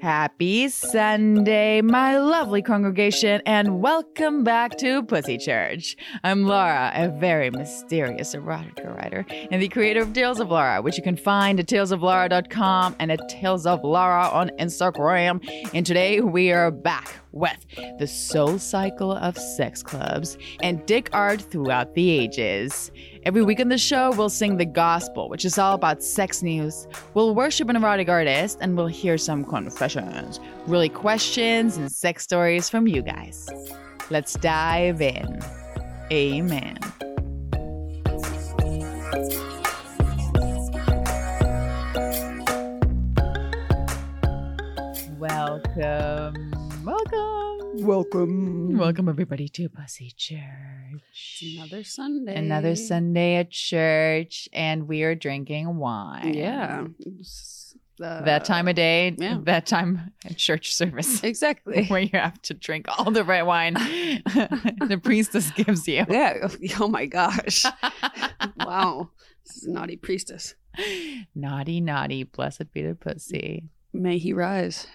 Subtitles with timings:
[0.00, 5.94] Happy Sunday, my lovely congregation, and welcome back to Pussy Church.
[6.24, 10.96] I'm Laura, a very mysterious erotica writer and the creator of Tales of Laura, which
[10.96, 15.46] you can find at talesoflaura.com and at Tales of Laura on Instagram.
[15.74, 17.64] And today we are back with
[17.98, 22.90] the soul cycle of sex clubs and dick art throughout the ages.
[23.24, 26.88] Every week on the show, we'll sing the gospel, which is all about sex news.
[27.14, 32.68] We'll worship an erotic artist and we'll hear some confessions, really questions, and sex stories
[32.68, 33.48] from you guys.
[34.10, 35.40] Let's dive in.
[36.12, 36.78] Amen.
[45.18, 46.59] Welcome.
[46.82, 47.84] Welcome.
[47.86, 48.78] Welcome.
[48.78, 51.44] Welcome, everybody, to Pussy Church.
[51.56, 52.36] Another Sunday.
[52.36, 56.34] Another Sunday at church, and we are drinking wine.
[56.34, 56.86] Yeah.
[58.02, 59.38] Uh, That time of day, yeah.
[59.42, 61.84] that time at church service, Exactly.
[61.86, 66.06] where you have to drink all the right wine the priestess gives you.
[66.08, 66.48] Yeah.
[66.78, 67.64] Oh my gosh.
[68.56, 69.10] wow.
[69.46, 70.54] This is a naughty priestess.
[71.34, 73.64] naughty, naughty, blessed be the pussy.
[73.92, 74.86] May he rise.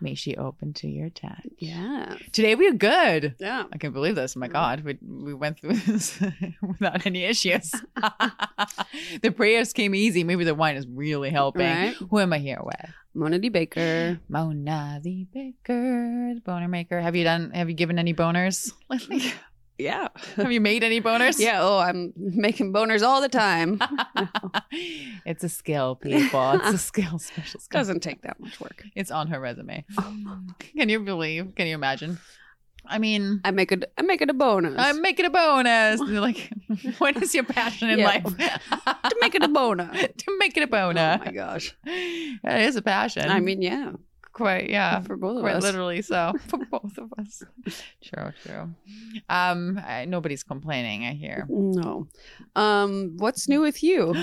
[0.00, 1.46] May she open to your touch.
[1.58, 2.16] Yeah.
[2.32, 3.34] Today we're good.
[3.38, 3.64] Yeah.
[3.72, 4.36] I can't believe this.
[4.36, 4.82] Oh my God.
[4.84, 6.18] We, we went through this
[6.62, 7.70] without any issues.
[9.22, 10.24] the prayers came easy.
[10.24, 11.66] Maybe the wine is really helping.
[11.66, 11.94] Right.
[11.94, 12.90] Who am I here with?
[13.14, 13.48] Mona D.
[13.48, 14.20] Baker.
[14.28, 17.00] Mona the Baker, the boner maker.
[17.00, 19.32] Have you done, have you given any boners lately?
[19.80, 20.08] Yeah.
[20.36, 21.38] have you made any boners?
[21.38, 21.60] Yeah.
[21.62, 23.80] Oh, I'm making boners all the time.
[25.24, 26.52] it's a skill, people.
[26.52, 27.78] It's a skill, special skill.
[27.80, 28.84] Doesn't take that much work.
[28.94, 29.84] It's on her resume.
[29.98, 30.38] Oh,
[30.76, 31.54] can you believe?
[31.56, 32.18] Can you imagine?
[32.86, 33.92] I mean, I make it.
[33.98, 34.74] I make it a bonus.
[34.78, 36.00] I'm making a bonus.
[36.00, 36.50] And you're like,
[36.98, 38.06] what is your passion in Yeah.
[38.06, 38.24] life?
[38.24, 39.96] to make it a bonus.
[40.16, 41.20] to make it a Oh bonus.
[41.24, 41.76] my gosh.
[42.42, 43.30] That is a passion.
[43.30, 43.92] I mean, yeah.
[44.40, 45.00] Quite, yeah.
[45.02, 45.62] For both of Quite us.
[45.62, 47.42] literally so for both of us.
[48.02, 48.74] True, true.
[49.28, 51.04] Um, I, nobody's complaining.
[51.04, 51.46] I hear.
[51.48, 52.08] No.
[52.56, 53.16] Um.
[53.18, 54.14] What's new with you?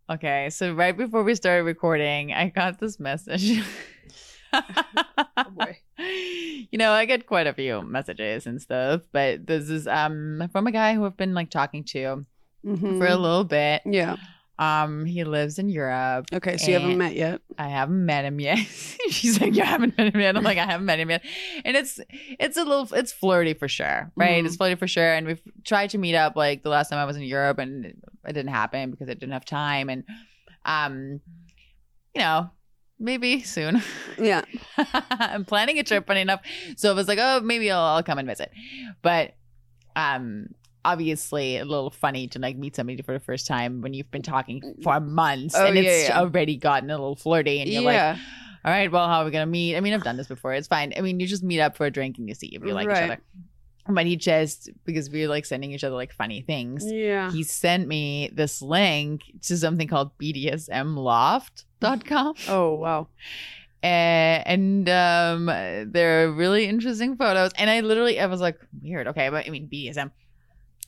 [0.10, 3.62] okay, so right before we started recording, I got this message.
[5.54, 5.78] boy.
[5.98, 10.66] you know, I get quite a few messages and stuff, but this is um from
[10.66, 12.26] a guy who I've been like talking to
[12.66, 12.98] Mhm.
[12.98, 13.82] for a little bit.
[13.86, 14.16] Yeah.
[14.60, 16.26] Um, he lives in Europe.
[16.34, 16.58] Okay.
[16.58, 17.40] So you haven't met yet.
[17.58, 18.58] I haven't met him yet.
[19.08, 20.36] She's like, you haven't met him yet.
[20.36, 21.22] I'm like, I haven't met him yet.
[21.64, 21.98] And it's
[22.38, 24.42] it's a little it's flirty for sure, right?
[24.44, 24.46] Mhm.
[24.46, 25.14] It's flirty for sure.
[25.14, 27.86] And we've tried to meet up like the last time I was in Europe, and
[27.86, 27.96] it,
[28.28, 29.88] it didn't happen because I didn't have time.
[29.88, 30.04] And
[30.66, 31.20] um,
[32.14, 32.50] you know,
[32.98, 33.82] maybe soon.
[34.18, 34.42] Yeah.
[35.10, 36.42] I'm planning a trip, funny enough.
[36.76, 38.50] So I was like, oh, maybe I'll, I'll come and visit.
[39.00, 39.32] But
[39.96, 40.48] um,
[40.84, 44.22] obviously, a little funny to like meet somebody for the first time when you've been
[44.22, 46.20] talking for months Oh, and yeah, it's yeah.
[46.20, 48.18] already gotten a little flirty, and you're like,
[48.64, 49.76] all right, well, how are we gonna meet?
[49.76, 50.52] I mean, I've done this before.
[50.54, 50.92] It's fine.
[50.96, 52.88] I mean, you just meet up for a drink and you see if you like
[52.88, 53.18] each other.
[53.88, 56.84] But he just because we were like sending each other like funny things.
[56.84, 57.30] yeah.
[57.32, 62.34] He sent me this link to something called BDSMloft.com.
[62.48, 63.08] Oh wow.
[63.82, 63.86] Uh,
[64.44, 67.50] and um, there are really interesting photos.
[67.56, 69.08] And I literally, I was like, weird.
[69.08, 70.10] Okay, but I mean, BDSM.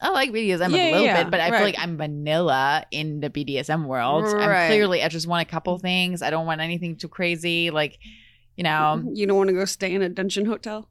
[0.02, 3.20] I like BDSM Yeah, a little yeah, bit, but I feel like I'm vanilla in
[3.20, 4.24] the BDSM world.
[4.26, 6.20] I'm clearly, I just want a couple things.
[6.22, 7.70] I don't want anything too crazy.
[7.70, 7.98] Like,
[8.56, 10.88] you know, you don't want to go stay in a dungeon hotel?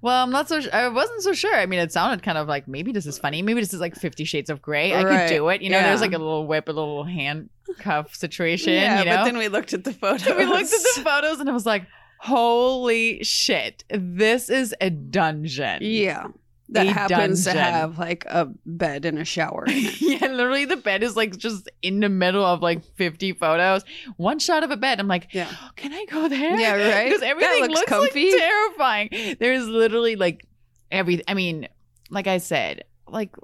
[0.00, 0.60] well, I'm not so.
[0.72, 1.54] I wasn't so sure.
[1.54, 3.42] I mean, it sounded kind of like maybe this is funny.
[3.42, 4.92] Maybe this is like Fifty Shades of Grey.
[4.94, 5.28] I Right.
[5.28, 5.60] could do it.
[5.62, 5.88] You know, Yeah.
[5.88, 8.72] there's like a little whip, a little handcuff situation.
[8.72, 10.26] yeah, you know, but then we looked at the photos.
[10.38, 11.86] we looked at the photos and I was like,
[12.18, 15.78] holy shit, this is a dungeon.
[15.82, 16.28] Yeah.
[16.70, 17.62] That A happens dungeon.
[17.62, 19.64] to have like a bed and a shower.
[19.68, 23.84] yeah, literally the bed is like just in the middle of like 50 photos.
[24.16, 24.98] One shot of a bed.
[24.98, 25.48] I'm like, Yeah.
[25.52, 26.58] "Oh, can I go there?
[26.58, 27.04] Yeah, right?
[27.08, 28.30] Because That everything looks looks, comfy.
[28.32, 29.36] like terrifying.
[29.38, 30.46] There's literally like
[30.90, 31.68] every I mean,
[32.10, 33.34] like I said, like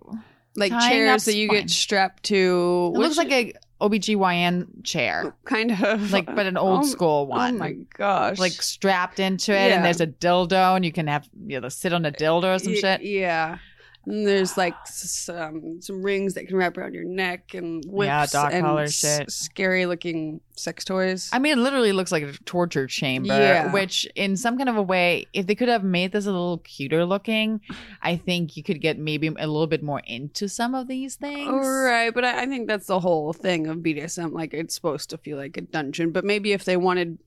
[0.56, 1.60] Like chairs that you fine.
[1.60, 2.92] get strapped to.
[2.94, 5.22] it looks like a OBGYN chair.
[5.26, 7.54] Oh, kind of Like but an old Oh, school oh one.
[7.54, 8.38] Oh my gosh.
[8.38, 9.76] like strapped into it, Yeah.
[9.76, 12.58] and there's a dildo, and you can have you know sit on a dildo or
[12.58, 13.02] some Y- shit.
[13.02, 13.58] Yeah.
[14.06, 18.06] And there's like some um, some rings that can wrap around your neck and whips
[18.06, 19.30] Yeah, dog and collar shit.
[19.30, 21.28] scary looking sex toys.
[21.32, 23.28] I mean, it literally looks like a torture chamber.
[23.28, 23.72] Yeah.
[23.72, 26.58] Which, in some kind of a way, if they could have made this a little
[26.58, 27.60] cuter looking,
[28.02, 31.66] I think you could get maybe a little bit more into some of these things.
[31.66, 34.32] Right, but I, I think that's the whole thing of BDSM.
[34.32, 37.18] Like it's supposed to feel like a dungeon, but maybe if they wanted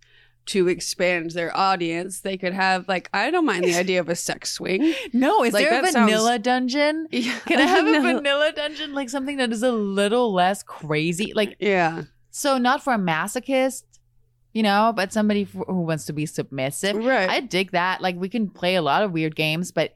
[0.48, 4.16] to expand their audience, they could have like I don't mind the idea of a
[4.16, 4.94] sex swing.
[5.14, 7.08] No, is Like, there a that sounds- vanilla dungeon?
[7.12, 7.38] Yeah.
[7.46, 11.32] Can I have a vanilla dungeon, like something that is a little less crazy?
[11.34, 12.04] Like, Yeah.
[12.32, 13.84] so not for a masochist,
[14.54, 16.96] you know, but somebody f- who wants to be submissive.
[16.98, 17.30] Right.
[17.30, 18.02] I dig that.
[18.02, 19.94] Like we can play a lot of weird games, but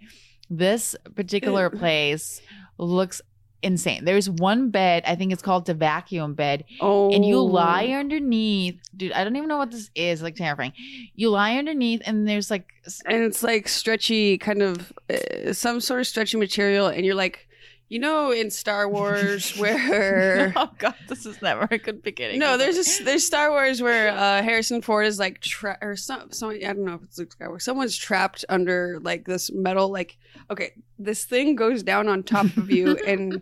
[0.50, 2.42] this particular place
[2.78, 3.22] looks
[3.62, 4.06] insane.
[4.06, 7.12] There's one bed, I think it's called the vacuum bed, oh.
[7.13, 8.80] and you lie underneath.
[8.95, 10.21] Dude, I don't even know what this is.
[10.21, 10.74] Like terrifying.
[11.15, 12.68] You lie underneath, and there's like
[13.06, 17.47] and it's like stretchy, kind of uh, some sort of stretchy material, and you're like,
[17.89, 20.54] you know, in Star Wars where.
[20.56, 22.39] oh god, this is never a good beginning.
[22.39, 26.31] No, there's a, there's Star Wars where uh, Harrison Ford is like tra- or some
[26.31, 27.62] some I don't know if it's Luke Skywalker.
[27.62, 30.18] Someone's trapped under like this metal like
[30.50, 33.42] okay, this thing goes down on top of you and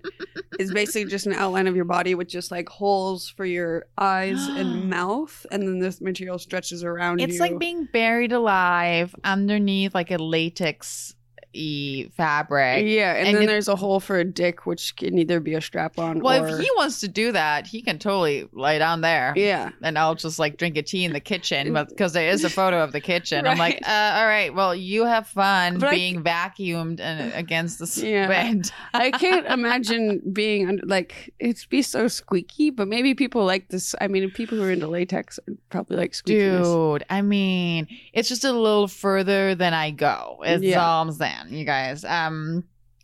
[0.60, 4.48] is basically just an outline of your body with just like holes for your eyes
[4.48, 7.40] and mouth, and then this material stretches around It's you.
[7.40, 11.16] like being buried alive underneath like a latex
[11.56, 12.86] y fabric.
[12.88, 15.62] yeah, and, and then there's a hole for a dick, which can either be a
[15.62, 19.02] strap on Well, or if he wants to do that, he can totally lay down
[19.02, 19.34] there.
[19.36, 19.70] yeah.
[19.82, 22.50] And I'll just like drink a tea in the kitchen, but because there is a
[22.50, 25.96] photo of the kitchen, I'm like, uh, all right, well, you have fun But I-
[25.96, 28.28] being vacuumed and against the Yeah.
[28.28, 28.70] bed.
[28.94, 33.96] I can't imagine being under, like it'd be so squeaky, but maybe people like this.
[34.02, 36.64] I mean, people who are into latex probably like squeakiness.
[36.64, 40.42] Dude, I mean, it's just a little further than I go.
[40.46, 40.84] It's Yeah.
[40.86, 42.04] all I'm saying, you guys.
[42.04, 42.64] Um,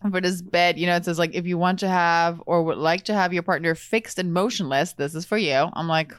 [0.09, 2.77] for this bed, you know, it says like if you want to have or would
[2.77, 5.69] like to have your partner fixed and motionless, this is for you.
[5.73, 6.13] I'm like,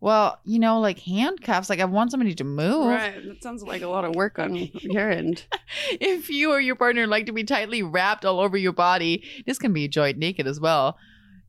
[0.00, 1.68] well, you know, like handcuffs.
[1.68, 2.86] Like I want somebody to move.
[2.86, 5.44] Right, that sounds like a lot of work on your end.
[5.90, 9.58] if you or your partner like to be tightly wrapped all over your body, this
[9.58, 10.96] can be enjoyed naked as well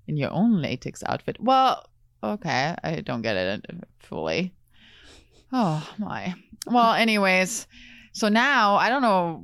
[0.07, 1.37] in your own latex outfit.
[1.39, 1.85] Well,
[2.21, 3.65] okay, I don't get it
[3.99, 4.53] fully.
[5.53, 6.33] Oh my.
[6.65, 7.67] Well, anyways,
[8.11, 9.43] so now I don't know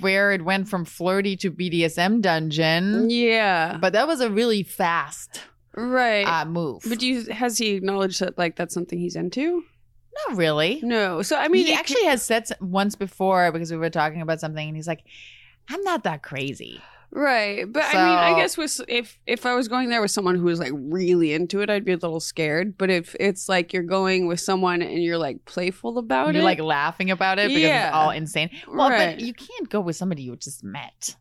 [0.00, 5.42] where it went from flirty to BDSM dungeon, Yeah, but that was a really fast
[5.74, 6.24] right.
[6.24, 6.82] uh, move.
[6.88, 9.64] but do you, has he acknowledged that like that's something he's into?
[10.28, 10.80] Not really.
[10.82, 11.22] No.
[11.22, 14.66] So I mean, he actually has said once before because we were talking about something,
[14.66, 15.04] and he's like,
[15.68, 16.80] "I'm not that crazy."
[17.10, 20.34] Right, but I mean, I guess with if if I was going there with someone
[20.34, 22.76] who was like really into it, I'd be a little scared.
[22.76, 26.34] But if it's like you're going with someone and you're like playful about it.
[26.34, 27.88] You're it, like laughing about it because Yeah.
[27.88, 28.50] it's all insane.
[28.68, 29.16] Well, Right.
[29.16, 31.16] but you can't go with somebody you just met.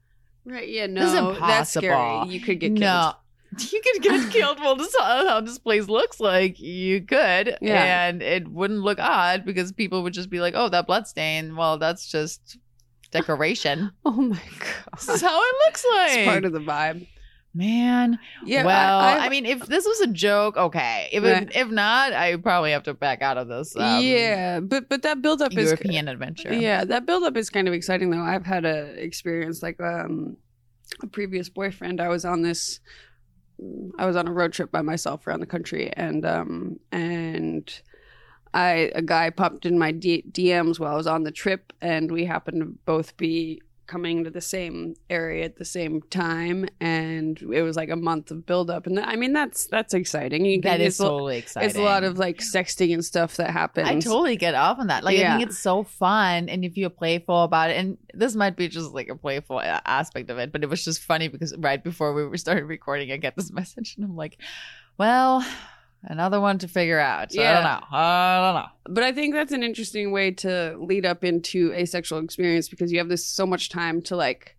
[0.45, 0.68] right?
[0.68, 1.88] Yeah, no, This is that's scary.
[1.94, 2.33] impossible.
[2.33, 2.80] You could get killed.
[2.81, 3.13] No.
[3.72, 4.60] You could get killed.
[4.60, 6.60] Well, this is how, how this place looks like.
[6.60, 8.07] You could, Yeah.
[8.10, 11.56] and it wouldn't look odd because people would just be like, "Oh, that blood stain."
[11.56, 12.57] Well, that's just
[13.12, 13.92] decoration.
[14.06, 14.39] Oh my
[14.95, 16.12] this is god, how it looks like.
[16.12, 17.07] it's part of the vibe.
[17.54, 21.09] Man, Yeah, well, I, I, mean, if this was a joke, okay.
[21.12, 21.50] If Right.
[21.56, 23.75] if not, I probably have to back out of this.
[23.75, 26.54] Um, yeah, but but that buildup is European adventure.
[26.54, 28.21] Yeah, that buildup is kind of exciting though.
[28.21, 30.38] I've had a experience like um
[31.01, 32.00] a previous boyfriend.
[32.00, 32.80] I was on this
[33.98, 37.81] I was on a road trip by myself around the country and um and
[38.53, 42.11] I a guy popped in my D- DMs while I was on the trip and
[42.11, 47.41] we happened to both be coming to the same area at the same time and
[47.41, 50.45] it was like a month of buildup and I mean that's that's exciting.
[50.45, 51.69] You that is totally exciting.
[51.69, 53.88] it's a lot of like sexting and stuff that happens.
[53.88, 55.03] I totally get off on that.
[55.05, 56.49] Like, I think it's so fun.
[56.49, 59.79] And if you're playful about it, and this might be just like a playful uh,
[59.85, 63.17] aspect of it, but it was just funny because right before we started recording, I
[63.17, 64.38] get this message and I'm like,
[64.97, 65.45] well,
[66.03, 67.31] another one to figure out.
[67.31, 67.79] So I don't know.
[67.91, 68.94] I don't know.
[68.94, 72.97] But I think that's an interesting way to lead up into asexual experience because you
[72.99, 74.56] have this so much time to like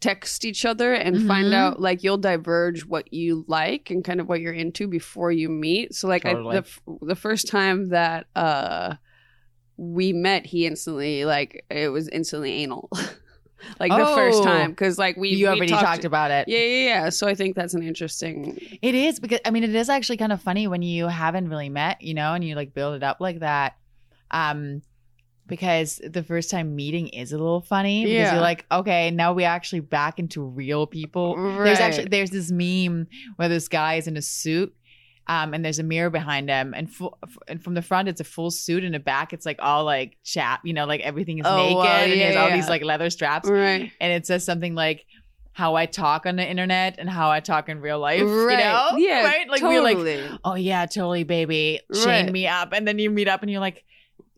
[0.00, 1.54] text each other and find Mhm.
[1.54, 5.48] out like you'll diverge what you like and kind of what you're into before you
[5.48, 5.94] meet.
[5.94, 6.50] So like Totally.
[6.58, 8.96] I, the f- the first time that uh
[9.78, 12.90] we met, he instantly like it was instantly anal.
[13.80, 14.44] like the first Oh.
[14.44, 16.46] time because like we you we already talked, about it.
[16.48, 17.08] yeah yeah yeah.
[17.10, 20.32] So I think that's an interesting It is because I mean it is actually kind
[20.32, 23.18] of funny when you haven't really met, you know, and you like build it up
[23.20, 23.76] like that.
[24.30, 24.82] Um
[25.48, 28.32] because the first time meeting is a little funny because Yeah.
[28.32, 31.36] you're like, okay, now we're actually back into real people.
[31.62, 34.74] There's actually there's this meme where this guy is in a suit.
[35.28, 37.18] Um, and there's a mirror behind him, and, full,
[37.48, 40.16] and from the front it's a full suit, and the back it's like all like
[40.22, 42.54] chap, you know, like everything is Oh, naked, wow, and he yeah, all yeah.
[42.56, 43.90] these like leather straps, right.
[44.00, 45.04] and it says something like
[45.52, 48.20] how I talk on the internet and how I talk in real life.
[48.22, 48.50] right.
[48.52, 48.90] You know?
[48.98, 49.24] Yeah.
[49.24, 49.48] Right?
[49.48, 49.94] Like totally.
[49.96, 51.80] we're like, oh yeah, totally, baby.
[51.94, 52.30] Chain Right.
[52.32, 52.72] me up.
[52.74, 53.82] And then you meet up and you're like,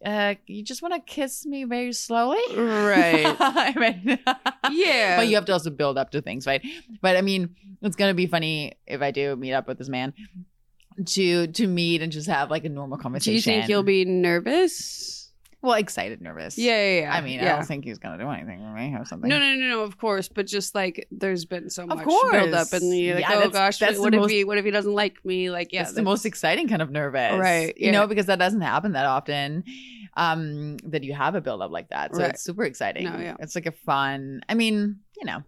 [0.04, 2.38] uh, you just want to kiss me very slowly?
[2.56, 3.26] Right.
[3.40, 4.18] I mean,
[4.70, 5.16] Yeah.
[5.16, 6.64] But you have to also build up to things, right?
[7.02, 10.14] But I mean, it's gonna be funny if I do meet up with this man
[11.06, 13.32] to to meet and just have like a normal conversation.
[13.32, 15.16] Do you think you'll be nervous?
[15.60, 16.56] Well, excited, nervous.
[16.56, 17.12] Yeah, yeah, yeah.
[17.16, 19.28] I mean, I don't think he's gonna do anything for me or something.
[19.28, 19.80] No, no, no, no.
[19.82, 23.30] Of course, but just like there's been so much build up, and you're like, Yeah,
[23.32, 25.50] oh that's- gosh, that's what if most- he, what if he doesn't like me?
[25.50, 28.60] Like, yeah, it's the most exciting kind of nervous, Right, You know, because that doesn't
[28.60, 29.64] happen that often.
[30.16, 32.30] Um, that you have a build up like that, so Right.
[32.30, 33.04] it's super exciting.
[33.04, 33.36] No, yeah.
[33.38, 34.40] it's like a fun.
[34.48, 35.42] I mean, you know,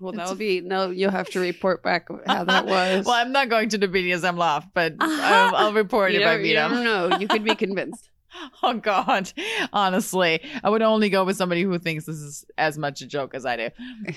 [0.00, 0.90] Well, that'll be no.
[0.90, 3.04] You'll have to report back how that was.
[3.04, 6.38] well, I'm not going to the BDSM loft, but I'll, I'll report you if I
[6.38, 6.84] meet you him.
[6.84, 7.16] know.
[7.18, 8.08] You could be convinced.
[8.62, 9.32] Oh God,
[9.72, 13.34] honestly, I would only go with somebody who thinks this is as much a joke
[13.34, 13.68] as I do.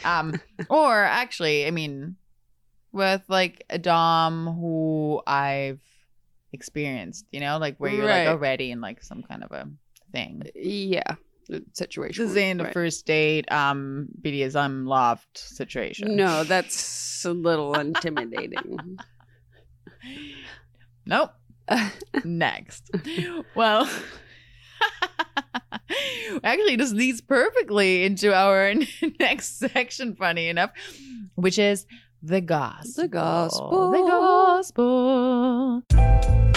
[0.06, 2.16] Um, or actually, I mean,
[2.92, 5.82] with like a dom who I've
[6.52, 8.26] experienced, you know, like where you're Right.
[8.26, 9.68] like already in like some kind of a
[10.12, 10.44] thing.
[10.56, 11.16] yeah,
[11.74, 12.28] situation.
[12.28, 12.74] This ain't a Right.
[12.74, 16.16] first date, um, BDSM loft situation.
[16.16, 18.98] No, that's a little intimidating.
[21.06, 21.32] Nope.
[22.26, 22.90] Next.
[23.56, 23.90] Well,
[26.44, 28.74] actually, this leads perfectly into our
[29.20, 30.72] next section, funny enough,
[31.36, 31.86] which is
[32.22, 33.04] the gospel.
[33.04, 33.92] The gospel.
[33.92, 36.53] The gospel.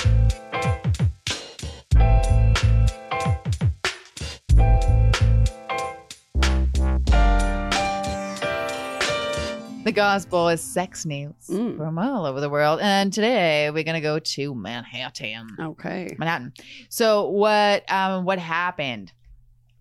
[9.86, 11.76] The gospel is sex news Mm.
[11.76, 12.80] from all over the world.
[12.82, 15.46] And today we're going to go to Manhattan.
[15.60, 16.16] Okay.
[16.18, 16.52] Manhattan.
[16.88, 19.12] So what um what happened?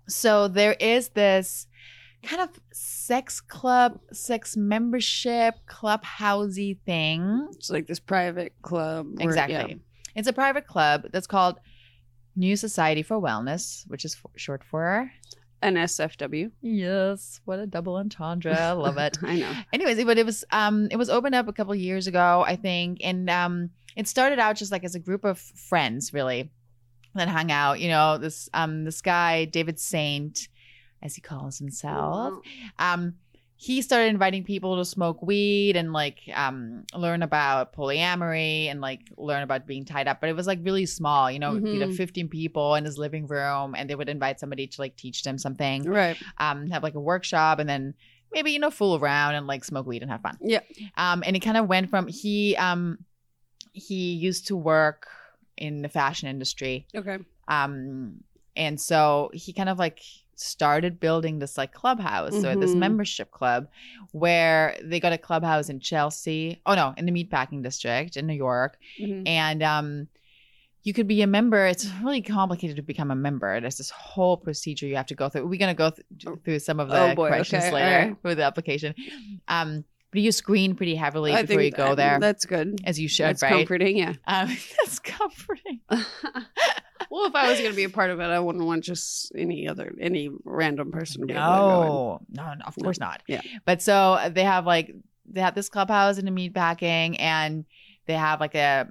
[0.08, 1.66] So there is this
[2.22, 7.48] kind of sex club, sex membership, clubhousey thing.
[7.54, 9.08] It's like this private club.
[9.16, 9.80] where- Exactly.
[10.16, 11.58] It's a private club that's called
[12.36, 15.10] New Society for Wellness, which is for, short for
[15.74, 15.86] yeah.
[15.86, 16.52] NSFW.
[16.62, 18.56] yes, what a double entendre.
[18.58, 19.18] I love it.
[19.24, 19.52] I know.
[19.74, 23.00] anyways but it was um it was opened up a couple years ago i think
[23.04, 26.50] and um it started out just like as a group of friends really
[27.14, 30.48] that hung out you know this um this guy david Saynt
[31.02, 32.34] as he calls himself
[32.80, 33.16] um
[33.58, 39.00] he started inviting people to smoke weed and like um learn about polyamory and like
[39.18, 41.90] learn about being tied up but it was like really small you know he'd have
[41.92, 41.96] Mhm.
[41.98, 45.38] 15 people in his living room and they would invite somebody to like teach them
[45.38, 46.18] something Right.
[46.38, 47.94] um, have like a workshop and then
[48.34, 50.38] maybe you know fool around and like smoke weed and have fun.
[50.42, 50.60] Yeah.
[50.98, 53.00] Um, and it kind of went from he um
[53.72, 55.08] he used to work
[55.58, 56.88] in the fashion industry.
[56.96, 57.18] Okay.
[57.48, 58.24] Um,
[58.56, 60.00] and so he kind of like
[60.36, 62.78] started building this like clubhouse or this Mhm.
[62.78, 63.68] membership club
[64.12, 66.62] where they got a clubhouse in Chelsea.
[66.66, 69.28] Oh no, in the meatpacking district in New York Mhm.
[69.28, 70.08] and um
[70.84, 74.38] you could be a member it's really complicated to become a member there's this whole
[74.38, 77.00] procedure you have to go through we're going to go th- through some of the
[77.12, 78.18] Oh, boy, questions okay, later alright.
[78.24, 78.94] with the application
[79.48, 82.80] um but you screen pretty heavily I before you go that- there That's good.
[82.86, 83.98] as you should That's right comforting.
[83.98, 84.14] Yeah.
[84.28, 85.80] um that's comforting
[87.16, 89.32] well, if I was going to be a part of it, I wouldn't want just
[89.36, 92.84] any other any random person to be able to go no no no of No.
[92.84, 93.42] course not Yeah.
[93.66, 93.96] but so
[94.34, 94.94] they have like
[95.34, 97.66] they have this clubhouse in a meatpacking and
[98.06, 98.88] they have like a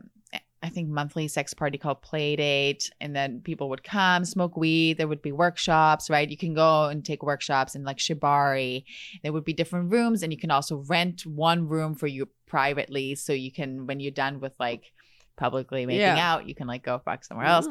[0.62, 4.96] I think monthly sex party called Play Date, and then people would come smoke weed.
[4.96, 6.26] There would be workshops, right?
[6.26, 8.84] You can go and take workshops in like Shibari.
[9.22, 13.14] There would be different rooms, and you can also rent one room for you privately,
[13.14, 14.90] so you can when you're done with like
[15.36, 16.32] publicly making Yeah.
[16.34, 17.66] out, you can like go fuck somewhere else.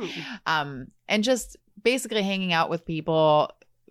[0.45, 3.49] Um, and just basically hanging out with people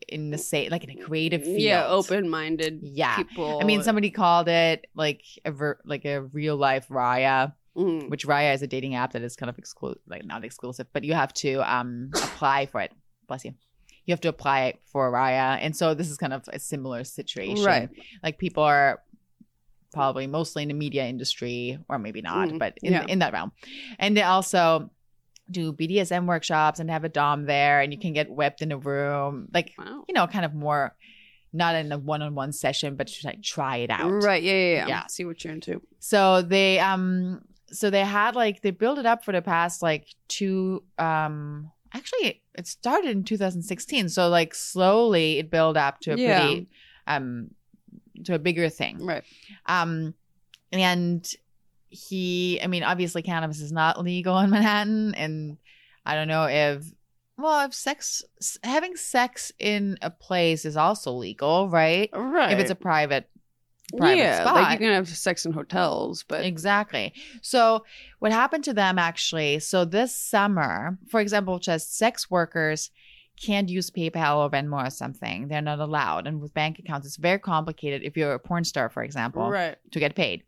[0.09, 1.61] in the same like in a creative field.
[1.61, 3.17] Yeah, open minded Yeah.
[3.17, 3.59] people.
[3.61, 8.11] I mean, somebody called it like a ver- like a real life Raya, Mm.
[8.11, 11.05] which Raya is a dating app that is kind of exclusive, like not exclusive, but
[11.05, 12.93] you have to um apply for it.
[13.29, 13.55] Bless you.
[14.05, 17.65] You have to apply for Raya, and so this is kind of a similar situation.
[17.65, 17.89] Right.
[18.23, 19.01] Like people are
[19.93, 23.05] probably mostly in the media industry, or maybe not, Mm, but in yeah.
[23.09, 23.53] in that realm,
[23.99, 24.91] and they also
[25.51, 28.79] do BDSM workshops and have a dom there, and you can get webbed in a
[28.79, 30.05] room, like Wow.
[30.09, 30.95] you know, kind of more.
[31.55, 34.11] Not in a one-on-one session, but to like try it out.
[34.11, 34.43] Right.
[34.43, 34.87] Yeah, yeah, yeah.
[34.89, 35.07] Yeah.
[35.09, 35.83] See what you're into.
[35.99, 40.07] So they um so they had like they built it up for the past like
[40.29, 44.09] two um actually it started in 2016.
[44.09, 46.41] So like slowly it built up to a Yeah.
[46.41, 46.69] pretty
[47.07, 47.51] um
[48.25, 49.05] to a bigger thing.
[49.05, 49.25] Right.
[49.67, 50.15] Um
[50.71, 51.31] and
[51.91, 55.59] he I mean obviously cannabis is not legal in Manhattan and
[56.05, 56.85] I don't know if
[57.37, 58.23] well if sex
[58.63, 62.11] having sex in a place is also legal, right?
[62.13, 62.53] Right.
[62.53, 63.29] If it's a private
[63.97, 64.55] private yeah, spot.
[64.55, 67.13] like you can have sex in hotels, but Exactly.
[67.41, 67.85] So,
[68.19, 69.59] what happened to them actually?
[69.59, 72.91] So, this summer, for example, just sex workers
[73.43, 75.49] can't use PayPal or Venmo or something.
[75.49, 76.27] They're not allowed.
[76.27, 79.77] And with bank accounts, it's very complicated if you're a porn star, for example, right.
[79.91, 80.45] to get paid.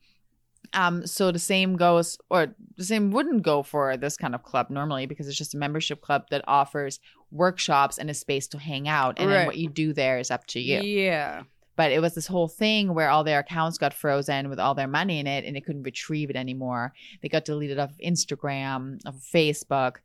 [0.72, 4.70] Um, so the same goes, or the same wouldn't go for this kind of club
[4.70, 8.88] normally because it's just a membership club that offers workshops and a space to hang
[8.88, 10.80] out, and then what you do there is up to you.
[10.80, 11.42] Yeah.
[11.76, 14.88] But it was this whole thing where all their accounts got frozen with all their
[14.88, 16.92] money in it, and they couldn't retrieve it anymore.
[17.20, 19.96] They got deleted off of Instagram, of Facebook,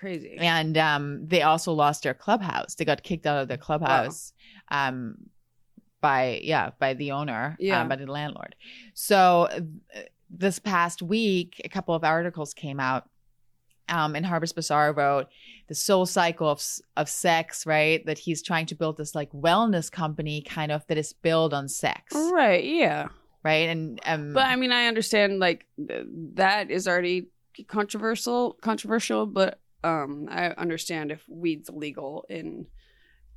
[0.00, 0.36] Crazy.
[0.38, 2.74] and um, they also lost their clubhouse.
[2.74, 4.32] They got kicked out of their clubhouse.
[4.70, 5.16] Um,
[6.00, 7.82] by yeah by the owner Yeah.
[7.82, 8.54] um, by the landlord
[8.94, 9.60] so uh,
[10.30, 13.06] this past week a couple of articles came out
[13.90, 15.26] um and Harper's Bazaar wrote
[15.68, 16.64] the soul cycle of
[16.96, 20.96] of sex right that he's trying to build this like wellness company kind of that
[20.96, 22.64] is built on sex Right.
[22.64, 23.08] Yeah.
[23.44, 27.26] right and um But I mean, I understand like th- that is already
[27.68, 28.56] controversial.
[28.62, 32.66] Controversial, but um, I understand if weed's illegal in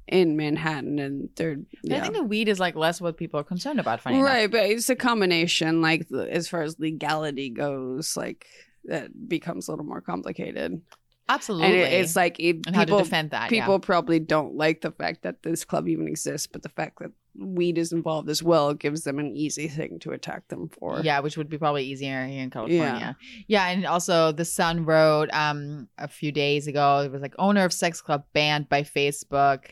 [0.07, 1.57] in Manhattan and they're
[1.89, 4.89] I think the weed is like less what people are concerned about right, but it's
[4.89, 5.81] a combination.
[5.81, 8.45] Like as far as legality goes, like
[8.85, 10.81] that becomes a little more complicated.
[11.29, 13.61] Absolutely And it, it's like it, and people defend that yeah.
[13.61, 17.11] people probably don't like the fact that this club even exists, but the fact that
[17.35, 20.99] weed is involved as well gives them an easy thing to attack them for.
[21.01, 23.15] Yeah, which would be probably easier here in California.
[23.47, 23.65] Yeah.
[23.65, 27.63] yeah and also the Sun wrote um a few days ago, it was like owner
[27.63, 29.65] of sex club banned by Facebook.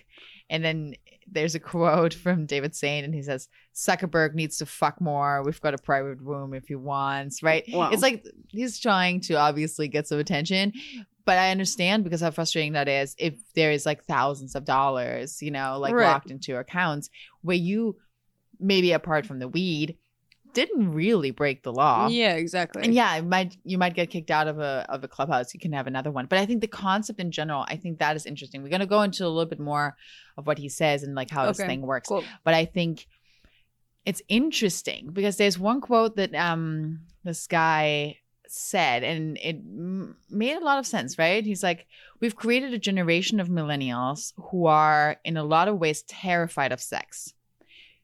[0.50, 0.96] And then
[1.31, 5.43] there's a quote from David Saynt and he says, Zuckerberg needs to fuck more.
[5.43, 7.63] We've got a private room if he wants, right?
[7.70, 7.91] Wow.
[7.91, 10.74] It's like he's trying to obviously get some attention.
[11.25, 15.42] But I understand because how frustrating that is if there is like thousands of dollars,
[15.42, 16.08] you know, like Right.
[16.08, 17.10] locked into your accounts
[17.42, 17.98] where you
[18.60, 19.98] maybe apart from the weed
[20.54, 22.08] didn't really break the law.
[22.10, 22.84] Yeah, exactly.
[22.84, 25.54] And yeah, it might you might get kicked out of a of a clubhouse.
[25.54, 26.25] You can have another one.
[26.25, 28.62] But I think the concept in general, I think that is interesting.
[28.62, 29.96] We're gonna go into a little bit more
[30.38, 32.10] of what he says and like how this thing works.
[32.10, 32.24] Cool.
[32.44, 33.08] But I think
[34.06, 38.18] it's interesting because there's one quote that um this guy
[38.53, 39.58] said and it
[40.29, 41.88] made a lot of sense right he's like
[42.20, 46.81] we've created a generation of millennials who are in a lot of ways terrified of
[46.81, 47.34] sex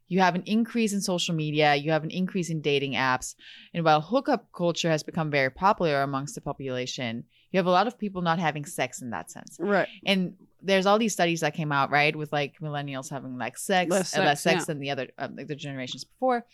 [0.08, 3.36] you have an increase in social media you have an increase in dating apps
[3.74, 7.88] and while hookup culture has become very popular amongst the population you have a lot
[7.88, 9.88] of people not having sex in that sense Right.
[10.06, 13.92] and there's all these studies that came out right with like millennials having like sex
[13.92, 14.66] Less uh, less sex, sex yeah.
[14.74, 16.46] than the other uh, like the generations before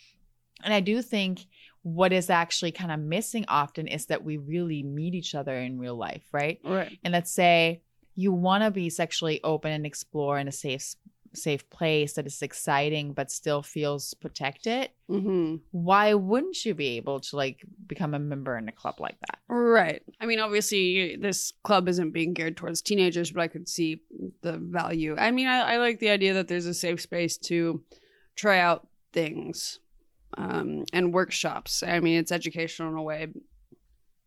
[0.64, 1.46] and i do think
[1.84, 5.78] what is actually kind of missing often is that we really meet each other in
[5.78, 6.98] real life right Right.
[7.04, 7.82] and let's say
[8.16, 10.96] you want to be sexually open and explore in a safe
[11.34, 17.20] safe place that is exciting but still feels protected hmm why wouldn't you be able
[17.20, 20.02] to like become a member in a club like that Right.
[20.20, 24.00] I mean, obviously, this club isn't being geared towards teenagers, but I could see
[24.40, 25.14] the value.
[25.18, 27.82] I mean, I, I like the idea that there's a safe space to
[28.34, 29.78] try out things
[30.36, 31.82] um, and workshops.
[31.82, 33.28] I mean, it's educational in a way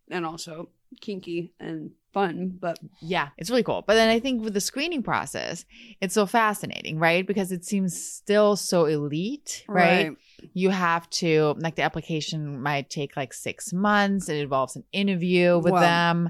[0.10, 0.70] and also
[1.02, 3.84] kinky and fun, but Yeah, it's really cool.
[3.86, 5.66] But then I think with the screening process,
[6.02, 7.28] it's so fascinating, right?
[7.28, 10.16] Because it seems still so elite, right?
[10.54, 14.30] You have to, like, the application might take like six months.
[14.30, 15.82] It involves an interview with Wow.
[15.82, 16.30] them.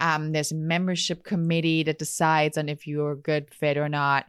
[0.00, 4.26] Um, there's a membership committee that decides on if you're a good fit or not.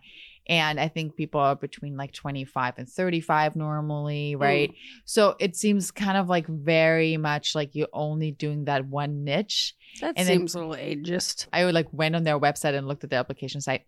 [0.48, 4.74] And I think people are between like 25 and 35 normally, right?
[5.04, 9.74] So it seems kind of like very much like you're only doing that one niche.
[10.02, 11.48] That And then- seems a little ageist.
[11.52, 13.86] I would like went on their website and looked at the application site.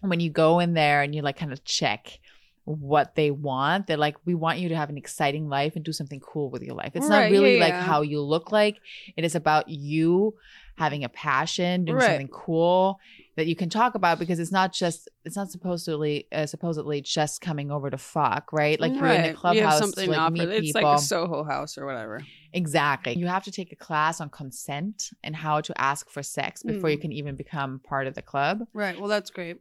[0.00, 2.18] When you go in there and you like kind of check
[2.64, 5.92] what they want, they're like, we want you to have an exciting life and do
[5.92, 6.92] something cool with your life.
[6.94, 7.82] It's not really yeah, like yeah.
[7.82, 8.78] how you look like.
[9.16, 10.34] It is about you
[10.82, 12.06] having a passion, doing Right.
[12.08, 12.98] something cool
[13.36, 17.40] that you can talk about because it's not just it's not supposedly uh, supposedly just
[17.40, 18.78] coming over to fuck, right?
[18.80, 19.22] Like you're in Right.
[19.22, 20.82] the You have clubhouse something to like meet It's people.
[20.90, 22.16] like a Soho house or whatever.
[22.52, 23.12] Exactly.
[23.16, 26.90] You have to take a class on consent and how to ask for sex before
[26.90, 26.92] Mm.
[26.92, 28.56] you can even become part of the club.
[28.74, 28.98] Right.
[28.98, 29.58] Well, that's great.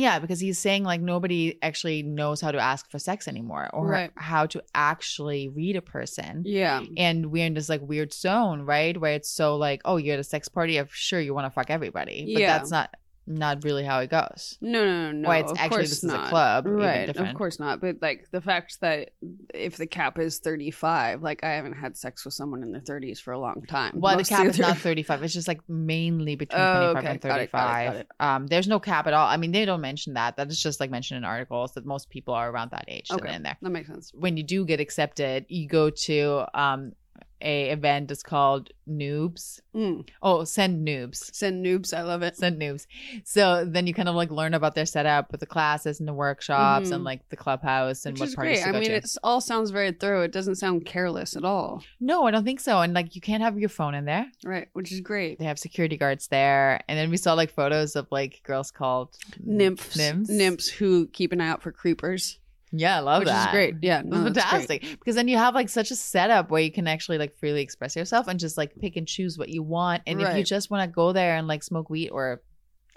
[0.00, 3.86] Yeah, because he's saying like nobody actually knows how to ask for sex anymore or
[3.86, 4.10] Right.
[4.16, 6.42] how to actually read a person.
[6.46, 6.82] Yeah.
[6.96, 8.96] And we're in this like weird zone, right?
[8.98, 10.78] Where it's so like, oh, you're at a sex party.
[10.78, 12.56] Of sure, you want to fuck everybody, but Yeah.
[12.58, 12.94] that's not
[13.30, 14.58] not really how it goes.
[14.60, 15.28] No, no, no.
[15.28, 17.08] Why it's actually this is a club, right?
[17.08, 17.80] Of course not.
[17.80, 19.10] But like the fact that
[19.54, 23.20] if the cap is thirty-five, like I haven't had sex with someone in their thirties
[23.20, 23.92] for a long time.
[23.94, 25.22] Well, the cap is not 35.
[25.22, 27.10] It's just like mainly between Oh, 25 okay.
[27.12, 28.06] and Got it, got it, got 35.
[28.20, 29.26] Um, there's no cap at all.
[29.26, 30.36] I mean, they don't mention that.
[30.36, 33.20] That is just like mentioned in articles that most people are around that age that
[33.22, 33.34] Okay.
[33.34, 33.56] in there.
[33.62, 34.12] That makes sense.
[34.14, 36.92] When you do get accepted, you go to um,
[37.40, 39.60] a event is called Noobs.
[39.74, 40.08] Mm.
[40.22, 41.32] Oh, send Noobs.
[41.34, 41.96] Send noobs.
[41.96, 42.36] I love it.
[42.36, 42.86] Send Noobs.
[43.24, 46.12] So then you kind of like learn about their setup with the classes and the
[46.12, 46.94] workshops Mhm.
[46.96, 48.72] and like the clubhouse and Which what parties great.
[48.72, 50.22] to I mean, it all sounds very thorough.
[50.22, 51.84] It doesn't sound careless at all.
[52.00, 52.80] No, I don't think so.
[52.80, 54.26] And like you can't have your phone in there.
[54.44, 55.38] Right, which is great.
[55.38, 56.80] They have security guards there.
[56.88, 60.28] And then we saw like photos of like girls called Nymphs, Nymphs.
[60.30, 62.39] nymphs who keep an eye out for creepers,
[62.72, 63.48] Yeah, I love which that.
[63.48, 63.74] is great.
[63.82, 64.44] Yeah, It's no, that's great.
[64.44, 67.62] fantastic because then you have like such a setup where you can actually like freely
[67.62, 70.02] express yourself and just like pick and choose what you want.
[70.06, 72.42] And if you just want to go there and like smoke weed or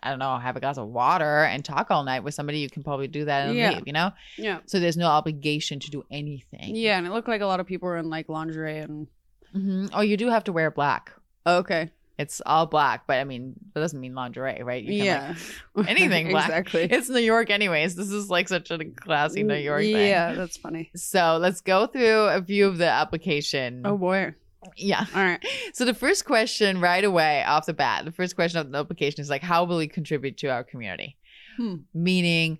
[0.05, 2.69] I don't know, have a glass of water and talk all night with somebody, you
[2.69, 3.71] can probably do that and Yeah.
[3.75, 4.11] leave, you know?
[4.37, 6.75] Yeah, So there's no obligation to do anything.
[6.75, 9.07] yeah, and it looked like a lot of people were in like lingerie and.
[9.53, 11.13] hmm Oh, you do have to wear black.
[11.47, 11.89] Okay.
[12.17, 14.83] It's all black, but I mean, that doesn't mean lingerie, right?
[14.83, 15.35] You can, yeah,
[15.73, 16.47] like, anything black.
[16.47, 16.83] exactly.
[16.83, 17.95] It's New York, anyways.
[17.95, 19.95] This is like such a classy New York thing.
[19.95, 20.91] Yeah, that's funny.
[20.95, 23.81] So let's go through a few of the application.
[23.83, 24.35] Oh boy.
[24.77, 25.05] yeah.
[25.15, 25.43] All right.
[25.73, 29.21] So the first question right away off the bat, the first question of the application
[29.21, 31.17] is like, how will we contribute to our community?
[31.57, 31.77] Hmm.
[31.95, 32.59] Meaning,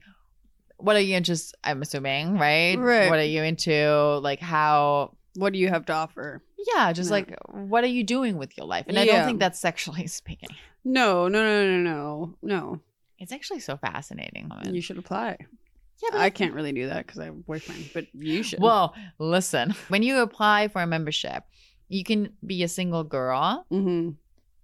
[0.77, 1.55] what are you interested?
[1.63, 2.75] I'm assuming, right?
[2.77, 3.07] Right.
[3.09, 4.17] What are you into?
[4.19, 5.15] Like how?
[5.35, 6.41] What do you have to offer?
[6.73, 7.17] Yeah, just Yeah.
[7.17, 8.85] like what are you doing with your life?
[8.87, 10.49] And I don't think that's sexually speaking.
[10.83, 12.81] No, no, no, no, no, no.
[13.19, 14.51] It's actually so fascinating.
[14.71, 15.37] You should apply.
[16.01, 18.59] yeah, but I can't really do that because I have a boyfriend, but you should.
[18.59, 19.71] Well, listen.
[19.87, 21.43] When you apply for a membership,
[21.87, 24.11] you can be a single girl, hmm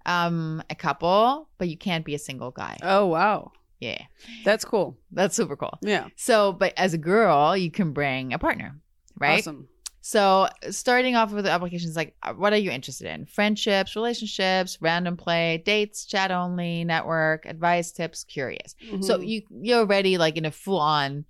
[0.06, 2.78] um, a couple, but you can't be a single guy.
[2.82, 4.02] Oh wow, Yeah,
[4.44, 4.98] that's cool.
[5.12, 5.78] that's super cool.
[5.82, 8.80] Yeah, So, but as a girl, you can bring a partner,
[9.20, 9.40] right?
[9.40, 9.68] Awesome.
[10.02, 13.26] So, starting off with the applications, like, uh, what are you interested in?
[13.26, 18.76] Friendships, relationships, random play, dates, chat only, network, advice, tips, curious.
[19.02, 19.28] So Mhm.
[19.28, 21.26] you you're already like in a full on.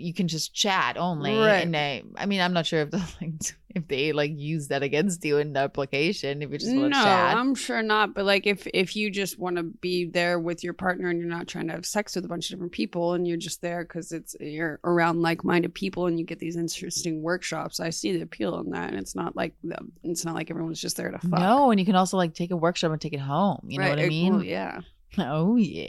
[0.00, 1.62] You can just chat only, Right.
[1.62, 3.34] and they, I mean, I'm not sure if the like
[3.74, 6.98] if they like use that against you in the application if you just want no,
[6.98, 7.36] to chat.
[7.36, 8.14] I'm sure not.
[8.14, 11.28] But like, if if you just want to be there with your partner and you're
[11.28, 13.84] not trying to have sex with a bunch of different people and you're just there
[13.84, 18.22] because it's you're around like-minded people and you get these interesting workshops, I see the
[18.22, 18.90] appeal in that.
[18.90, 21.38] And it's not like the, it's not like everyone's just there to fuck.
[21.38, 23.60] No, and you can also like take a workshop and take it home.
[23.68, 24.34] You know what I mean?
[24.34, 24.80] well, yeah.
[25.18, 25.88] Oh yeah.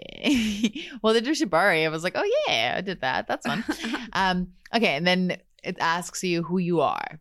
[1.01, 3.27] well, the Dushibari, I was like, oh yeah, I did that.
[3.27, 3.63] That's fun.
[4.13, 7.19] um, okay, and then it asks you who you are,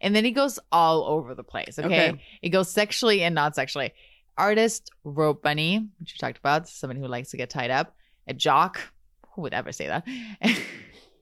[0.00, 1.78] and then it goes all over the place.
[1.78, 2.22] Okay, Okay.
[2.42, 3.92] it goes sexually and not sexually.
[4.36, 7.94] Artist, rope bunny, which you talked about, somebody who likes to get tied up.
[8.26, 8.80] A jock,
[9.34, 10.06] who would ever say that?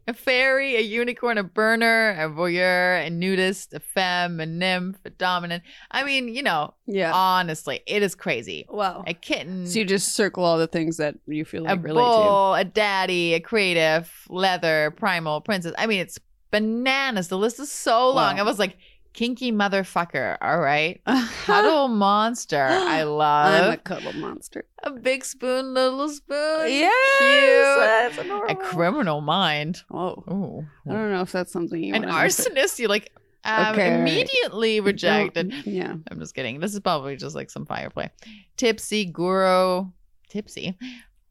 [0.08, 5.10] a fairy, a unicorn, a burner, a voyeur, a nudist, a femme, a nymph, a
[5.10, 5.62] dominant.
[5.90, 7.12] I mean, you know, yeah.
[7.12, 8.66] honestly, it is crazy.
[8.68, 9.04] wow.
[9.06, 12.02] A kitten, So you just circle all the things that you feel like a relate
[12.02, 12.52] to.
[12.60, 15.72] a daddy, a creative, leather, primal, princess.
[15.78, 16.18] I mean, it's
[16.50, 17.28] bananas.
[17.28, 18.36] The list is so long.
[18.36, 18.40] Wow.
[18.40, 18.76] I was like,
[19.12, 20.36] kinky motherfucker.
[20.40, 21.00] All right.
[21.44, 22.66] Cuddle monster.
[22.70, 23.64] I love.
[23.64, 24.64] I'm a cuddle monster.
[24.82, 26.68] a big spoon, little spoon.
[26.68, 28.26] Yes, Cute.
[28.26, 29.82] that's A criminal mind.
[29.90, 30.66] Oh, Ooh.
[30.90, 32.54] I don't know if that's something you An wanna miss it.
[32.54, 32.78] arsonist.
[32.78, 33.12] You like
[33.44, 34.00] um, Okay, all right.
[34.00, 35.52] immediately rejected.
[35.66, 35.94] Yeah.
[36.10, 36.60] I'm just kidding.
[36.60, 38.10] This is probably just like some fireplay.
[38.56, 39.86] Tipsy, guru,
[40.28, 40.78] tipsy.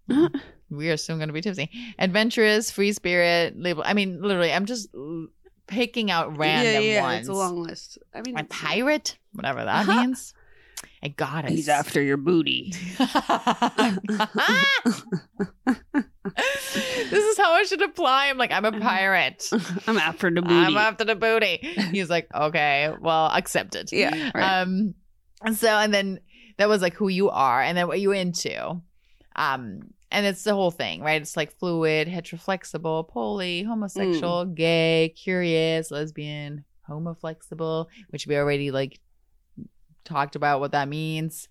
[0.69, 1.69] we are soon going to be tipsy.
[1.99, 3.83] Adventurous, free spirit, label.
[3.85, 4.89] I mean, literally, I'm just
[5.71, 7.19] picking out random yeah, yeah, ones.
[7.21, 7.97] It's a long list.
[8.13, 10.01] I mean, A pirate, whatever that Uh-huh.
[10.01, 10.33] means.
[11.03, 11.51] A goddess.
[11.51, 12.73] He's after your booty.
[12.97, 13.09] this
[17.25, 18.27] is how I should apply.
[18.27, 19.49] I'm like, I'm a pirate.
[19.87, 20.53] I'm after the booty.
[20.53, 21.57] I'm after the booty.
[21.91, 23.91] He's like, okay, well, accepted.
[23.91, 24.61] Yeah, right.
[24.61, 24.93] Um,
[25.43, 26.19] and so, and then
[26.57, 28.81] that was like who you are, and then what you into.
[29.35, 31.21] Um, and it's the whole thing, right?
[31.21, 34.55] It's like fluid, heteroflexible, poly, homosexual, Mm.
[34.55, 38.99] gay, curious, lesbian, homoflexible, which we already like
[40.03, 41.47] talked about what that means.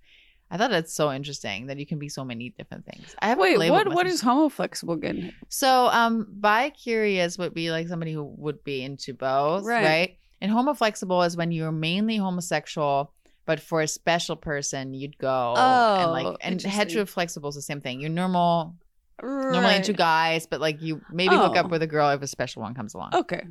[0.50, 3.14] I thought that's so interesting that you can be so many different things.
[3.20, 3.88] I haven't Wait, what?
[3.88, 5.32] What is homoflexible again?
[5.48, 9.84] so um bi curious would be like somebody who would be into both, Right.
[9.84, 10.18] right?
[10.40, 13.12] And homoflexible is when you're mainly homosexual,
[13.46, 17.81] but for a special person you'd go and Oh, like and heteroflexible is the same
[17.81, 18.00] thing.
[18.00, 18.74] You're normal
[19.22, 21.68] normally into guys, but like you maybe hook up Oh.
[21.68, 23.11] with a girl if a special one comes along.
[23.14, 23.42] Okay.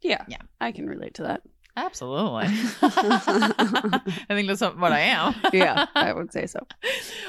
[0.00, 0.24] Yeah.
[0.28, 0.38] Yeah.
[0.60, 1.42] I can relate to that.
[1.76, 2.46] Absolutely.
[2.82, 5.34] I think that's what I am.
[5.52, 6.66] Yeah, I would say so.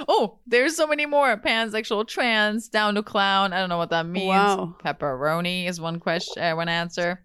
[0.08, 1.38] oh, there's so many more.
[1.38, 3.54] Pansexual, trans, down to clown.
[3.54, 4.28] I don't know what that means.
[4.30, 4.76] Wow.
[4.84, 7.22] Pepperoni is one question, uh, one answer.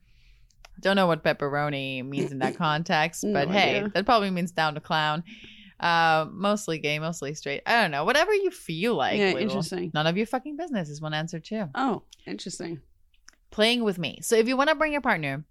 [0.85, 3.91] Don't know what pepperoni means in that context, No but hey, idea.
[3.95, 5.25] that probably means down to clown.
[5.81, 7.63] Uh, mostly gay, mostly straight.
[7.67, 8.05] I don't know.
[8.05, 9.19] Whatever you feel like.
[9.19, 9.41] yeah, Lulu.
[9.41, 9.91] interesting.
[9.93, 11.65] None of your fucking business is one answer too.
[11.75, 12.81] Oh, interesting.
[13.51, 14.19] Playing with me.
[14.23, 15.45] So if you want to bring your partner,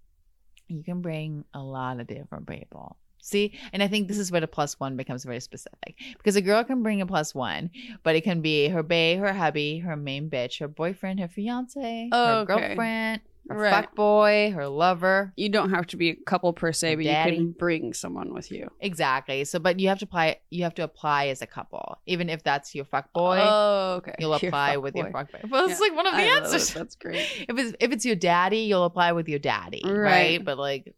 [0.68, 2.96] you can bring a lot of different people.
[3.20, 6.42] See, and I think this is where the plus one becomes very specific because a
[6.42, 7.70] girl can bring a plus one,
[8.02, 12.10] but it can be her bae, her hubby, her main bitch, her boyfriend, her fiance,
[12.12, 13.70] Oh, her girlfriend, her Right.
[13.70, 15.32] fuck boy, her lover.
[15.36, 17.32] You don't have to be a couple per se, but Daddy.
[17.32, 18.70] you can bring someone with you.
[18.80, 19.44] Exactly.
[19.44, 20.36] So, but you have to apply.
[20.50, 23.38] You have to apply as a couple, even if that's your fuck oh, boy.
[23.40, 24.14] Oh, okay.
[24.18, 25.40] you'll apply fuck with your fuck boy.
[25.50, 25.86] Well, it's Yeah.
[25.88, 26.72] like one of the I answers.
[26.72, 27.26] That's great.
[27.48, 29.92] If it's if it's your daddy, you'll apply with your daddy, right?
[29.94, 30.44] Right.
[30.44, 30.94] But like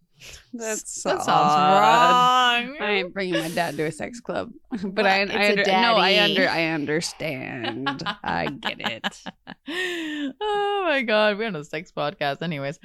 [0.53, 2.65] That's that sounds odd.
[2.69, 2.77] wrong.
[2.81, 4.51] I ain't bringing my dad to a sex club,
[4.85, 8.03] but I, Well, I, it's a under, no, I under, I understand.
[8.23, 9.23] I get it.
[10.41, 12.79] oh my god, we're on a sex podcast, anyways.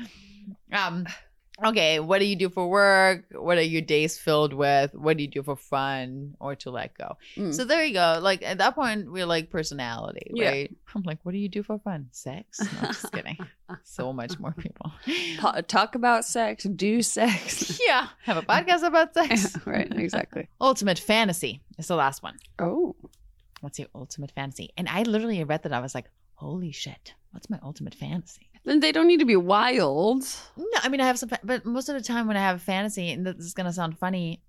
[0.73, 1.05] Um,
[1.65, 3.25] okay, what do you do for work?
[3.31, 4.93] What are your days filled with?
[4.93, 7.17] What do you do for fun or to let go?
[7.35, 7.53] Mm.
[7.53, 8.19] So there you go.
[8.21, 10.49] Like at that point, we're like personality, Yeah.
[10.49, 10.75] right?
[10.95, 12.07] I'm like, what do you do for fun?
[12.11, 12.59] Sex?
[12.59, 13.37] No, just kidding.
[13.83, 14.91] So much more people.
[15.67, 17.79] Talk about sex, do sex.
[17.87, 19.55] yeah, have a podcast about sex.
[19.65, 20.47] right, exactly.
[20.59, 22.37] Ultimate fantasy is the last one.
[22.59, 22.95] Oh,
[23.61, 24.71] What's your ultimate fantasy?
[24.75, 25.71] And I literally read that.
[25.71, 28.47] I was like, holy shit, what's my ultimate fantasy?
[28.63, 30.23] Then they don't need to be wild.
[30.57, 32.59] No, I mean, I have some, but most of the time when I have a
[32.59, 34.41] fantasy, and this is going to sound funny,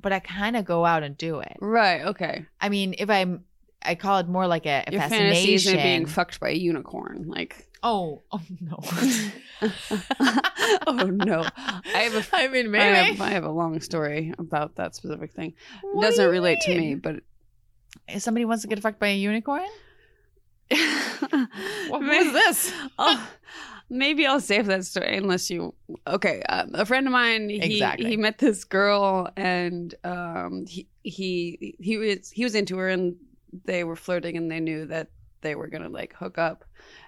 [0.00, 1.56] but I kind of go out and do it.
[1.60, 2.02] Right.
[2.02, 2.46] Okay.
[2.60, 3.44] I mean, if I'm,
[3.82, 5.76] I call it more like a, a Your fascination.
[5.76, 7.24] being fucked by a unicorn.
[7.28, 8.78] Like, oh, oh no.
[10.86, 11.44] oh no.
[11.56, 13.16] I have a I mean, I maybe.
[13.16, 15.54] have, I have a long story about that specific thing.
[15.82, 17.16] What do doesn't you relate to me, but
[18.06, 19.66] If somebody wants to get fucked by a unicorn,
[21.88, 22.72] what was this?
[22.98, 23.28] Oh,
[23.88, 25.74] maybe I'll save that story unless you.
[26.06, 27.48] Okay, um, a friend of mine.
[27.48, 28.10] He, Exactly.
[28.10, 33.16] He met this girl, and um, he he he was he was into her, and
[33.64, 35.08] they were flirting, and they knew that
[35.42, 36.64] they were gonna like hook up.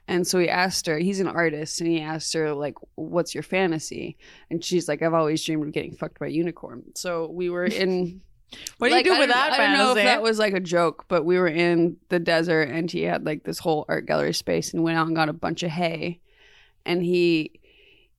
[0.08, 0.98] And so he asked her.
[0.98, 4.16] He's an artist, and he asked her like, "What's your fantasy?"
[4.50, 7.64] And she's like, "I've always dreamed of getting fucked by a unicorn." So we were
[7.64, 8.22] in.
[8.78, 10.54] What do like, you do I with that I don't know if that was like
[10.54, 14.06] a joke, but we were in the desert and he had like this whole art
[14.06, 16.20] gallery space and went out and got a bunch of hay.
[16.84, 17.52] And he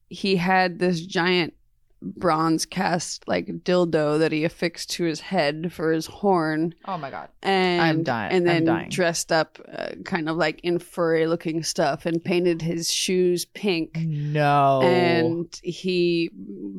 [0.08, 1.54] he had this giant
[2.16, 7.10] bronze cast like dildo that he affixed to his head for his horn oh my
[7.10, 7.28] god.
[7.42, 12.04] and I'm dying- and then dressed up uh, kind of like in furry looking stuff
[12.06, 14.82] and painted his shoes pink No.
[14.82, 16.30] and he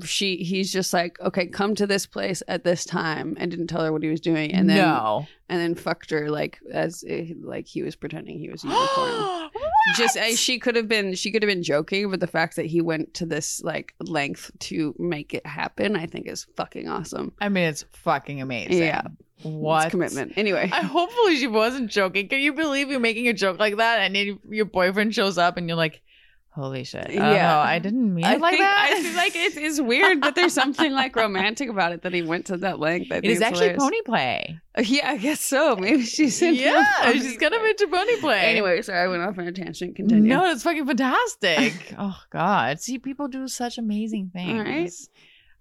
[0.04, 3.84] she he's just like okay come to this place at this time and didn't tell
[3.84, 5.28] her what he was doing and then no.
[5.50, 9.50] And then fucked her like as eh, like he was pretending he was a unicorn
[9.96, 12.66] just uh, she could have been she could have been joking but the fact that
[12.66, 17.32] he went to this like length to make it happen i think is fucking awesome
[17.40, 18.84] I mean, it's fucking amazing.
[18.84, 19.02] Yeah.
[19.44, 22.28] What it's commitment anyway I hopefully she wasn't joking.
[22.30, 25.58] Can you believe you're making a joke like that and then your boyfriend shows up
[25.58, 26.02] and you're like,
[26.56, 27.06] holy shit.
[27.10, 27.48] I Yeah.
[27.54, 27.60] know.
[27.60, 28.90] I didn't mean it I like think, that.
[28.98, 32.22] I feel like it's, it's weird that there's something like romantic about it that he
[32.22, 33.12] went to that length.
[33.12, 33.84] I it is it's actually hilarious.
[33.84, 34.60] pony play.
[34.84, 35.76] Yeah, I guess so.
[35.76, 37.70] Maybe she's into Yeah, she's kind of play.
[37.70, 38.40] into pony play.
[38.40, 39.96] Anyway, sorry, I went off on a tangent.
[39.96, 40.30] Continue.
[40.30, 41.94] No, it's fucking fantastic.
[42.00, 42.80] oh god.
[42.80, 44.60] See, people do such amazing things.
[44.66, 44.92] right.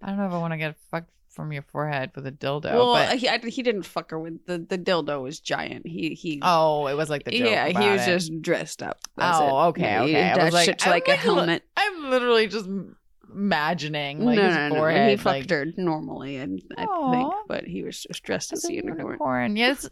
[0.01, 2.71] I don't know if I want to get fucked from your forehead with a dildo.
[2.73, 5.85] well, but he, I, he didn't fuck her with the the dildo was giant.
[5.85, 6.39] He he.
[6.41, 7.49] oh, it was like the joke.
[7.49, 8.05] yeah, he was it.
[8.05, 8.97] just dressed up.
[9.17, 9.67] That's Oh, it.
[9.69, 10.41] okay, Yeah, okay.
[10.41, 11.63] I was like- I'm like a helmet.
[11.77, 12.67] I'm literally just
[13.33, 15.09] imagining like no, his no, no, forehead.
[15.09, 17.11] He fucked like, her normally, and I Aw.
[17.11, 18.99] think, but he was just dressed as as a unicorn.
[19.07, 19.55] unicorn.
[19.57, 19.83] Yeah, it's,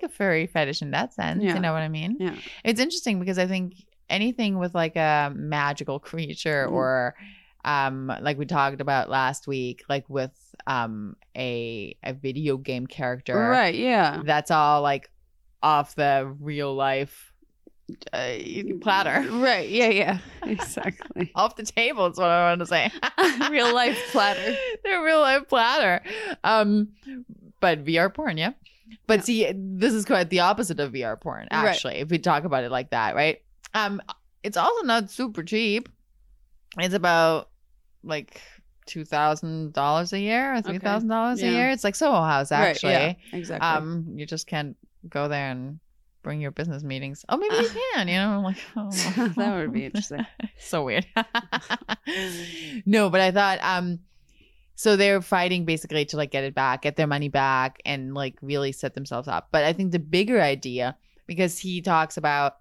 [0.00, 1.42] like a furry fetish in that sense.
[1.42, 1.54] Yeah.
[1.54, 2.16] You know what I mean?
[2.18, 2.34] Yeah.
[2.64, 3.74] It's interesting because I think
[4.08, 6.72] anything with like a magical creature Mhm.
[6.72, 7.14] or
[7.66, 10.32] um like we talked about last week like with
[10.66, 13.74] um a a video game character Right?
[13.74, 14.22] Yeah.
[14.24, 15.10] that's all like
[15.62, 17.32] off the real life
[18.12, 18.36] uh,
[18.80, 19.68] platter Right.
[19.68, 19.88] Yeah.
[19.88, 20.18] Yeah.
[20.44, 21.30] Exactly.
[21.34, 22.90] off the table is what i want to say
[23.50, 24.56] Real life platter.
[24.84, 26.00] the real life platter
[26.44, 26.88] um
[27.60, 28.52] but vr porn yeah
[29.08, 29.24] but Yeah.
[29.24, 31.64] see this is quite the opposite of vr porn Right.
[31.68, 33.42] actually if we talk about it like that right
[33.74, 34.00] um
[34.44, 35.88] it's also not super cheap
[36.78, 37.48] it's about
[38.06, 38.40] like
[38.86, 41.52] two thousand dollars a year or three thousand dollars a Yeah.
[41.52, 43.16] year it's like soho house actually Right.
[43.32, 43.38] Yeah.
[43.38, 43.66] Exactly.
[43.68, 44.76] um you just can't
[45.08, 45.80] go there and
[46.22, 48.90] bring your business meetings oh maybe you can you know I'm like oh.
[49.36, 50.24] that would be interesting.
[50.58, 51.06] so weird
[52.84, 53.98] no but i thought um
[54.74, 58.34] so they're fighting basically to like get it back get their money back and like
[58.42, 62.56] really set themselves up but i think the bigger idea because he talks about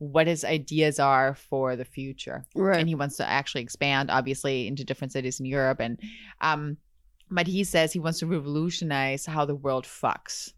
[0.00, 2.80] what his ideas are for the future Right.
[2.80, 6.00] and he wants to actually expand obviously into different cities in europe and
[6.40, 6.76] um
[7.30, 10.52] but he says he wants to revolutionize how the world fucks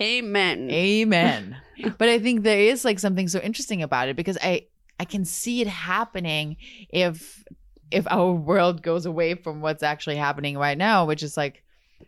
[0.00, 0.70] Amen.
[0.70, 1.56] Amen.
[1.98, 4.66] but I think there is like something so interesting about it because I
[5.00, 6.56] I can see it happening
[6.90, 7.44] if
[7.90, 11.62] if our world goes away from what's actually happening right now, which is like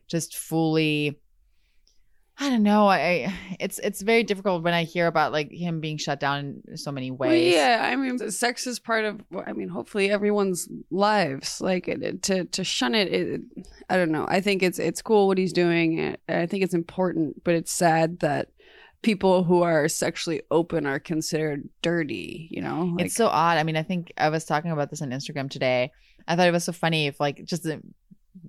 [0.09, 1.19] just fully
[2.38, 2.87] I don't know.
[2.87, 6.77] I it's it's very difficult when I hear about like him being shut down in
[6.77, 7.55] so many Well, ways.
[7.55, 9.20] yeah, I mean, sex is part of.
[9.46, 11.61] I mean, hopefully everyone's lives.
[11.61, 13.40] Like it, it- to to shun it, it,
[13.88, 14.27] I don't know.
[14.29, 16.16] I think it's it's cool what he's doing.
[16.29, 18.49] I think it's important, but it's sad that
[19.03, 22.49] people who are sexually open are considered dirty.
[22.51, 23.57] You know, like, it's so odd.
[23.59, 25.92] I mean, I think I was talking about this on Instagram today.
[26.29, 27.66] I thought it was so funny if like just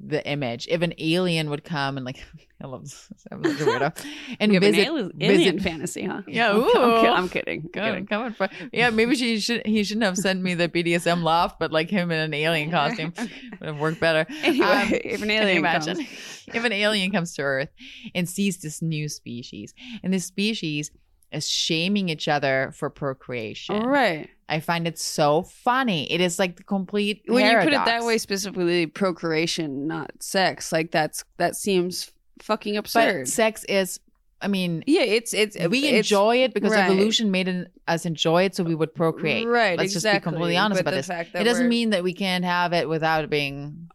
[0.08, 2.17] the image if an alien would come and like
[2.62, 4.06] I love this I'm a weirdo
[4.39, 6.21] and you visit, an alien, alien visit fantasy, huh?
[6.28, 7.69] Yeah, I'm, I'm, ki- I'm kidding.
[7.76, 8.34] I'm kidding.
[8.34, 8.89] for- yeah.
[8.89, 9.65] Maybe she should.
[9.65, 13.13] He shouldn't have sent me the BDSM loft, but like him in an alien costume
[13.60, 14.26] would have worked better.
[14.43, 16.08] Anyway, Um, if an alien imagine comes,
[16.54, 17.69] if an alien comes to Earth
[18.15, 20.89] and sees this new species, and this species
[21.32, 23.76] is shaming each other for procreation?
[23.76, 24.30] all right.
[24.49, 26.12] I find it so funny.
[26.12, 27.23] It is like the complete.
[27.27, 32.77] When you put it that way, specifically procreation, not sex, like that's that seems fucking
[32.77, 33.25] absurd.
[33.25, 33.99] but sex is.
[34.39, 36.86] I mean, yeah, it's it's we it's- enjoy it because right.
[36.86, 39.47] evolution made it, us enjoy it, so we would procreate.
[39.47, 41.10] Right, Let's just be completely honest But about this.
[41.34, 43.89] It doesn't we're- mean that we can't have it without being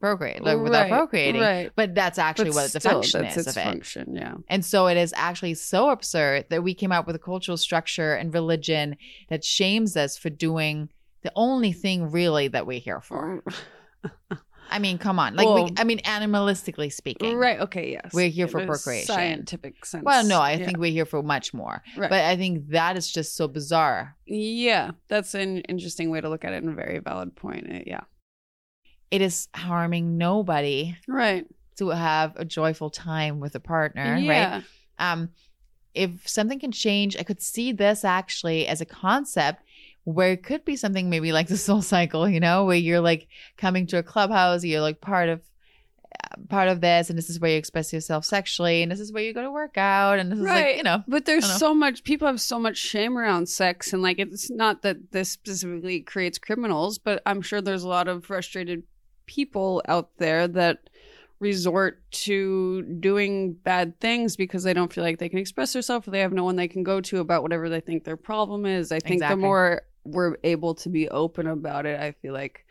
[0.00, 1.40] procreate, like without Right, procreating.
[1.40, 1.70] right.
[1.76, 3.64] But that's actually But what the function is its of it.
[3.64, 4.14] function.
[4.16, 4.34] Yeah.
[4.48, 8.14] And so it is actually so absurd that we came up with a cultural structure
[8.14, 8.96] and religion
[9.28, 10.88] that shames us for doing
[11.22, 13.44] the only thing really that we're here for.
[14.70, 15.36] I mean, come on.
[15.36, 17.36] Like, we, I mean, animalistically speaking.
[17.36, 17.60] Right.
[17.60, 17.92] Okay.
[17.92, 18.12] Yes.
[18.12, 19.06] We're here for a procreation.
[19.06, 20.04] Scientific sense.
[20.04, 20.64] Well, no, I Yeah.
[20.66, 21.82] think we're here for much more.
[21.96, 22.10] Right.
[22.10, 24.16] But I think that is just so bizarre.
[24.26, 27.66] Yeah, that's an interesting way to look at it and a very valid point.
[27.70, 28.00] Uh, Yeah.
[29.10, 31.46] It is harming nobody Right.
[31.76, 34.54] to have a joyful time with a partner, yeah.
[34.56, 34.64] right?
[34.98, 35.30] Um,
[35.94, 39.62] if something can change, I could see this actually as a concept
[40.04, 43.86] where it could be something maybe like the SoulCycle, you know, where you're like coming
[43.88, 45.40] to a clubhouse, you're like part of
[46.22, 49.12] uh, part of this, and this is where you express yourself sexually, and this is
[49.12, 51.56] where you go to work out, and this is like, you know, But there's know.
[51.56, 55.30] so much people have so much shame around sex and like it's not that this
[55.30, 58.84] specifically creates criminals, but I'm sure there's a lot of frustrated
[59.26, 60.78] people out there that
[61.40, 66.10] resort to doing bad things because they don't feel like they can express themselves or
[66.10, 68.92] they have no one they can go to about whatever they think their problem is.
[68.92, 69.36] I think Exactly.
[69.36, 72.66] the more we're able to be open about it, I feel like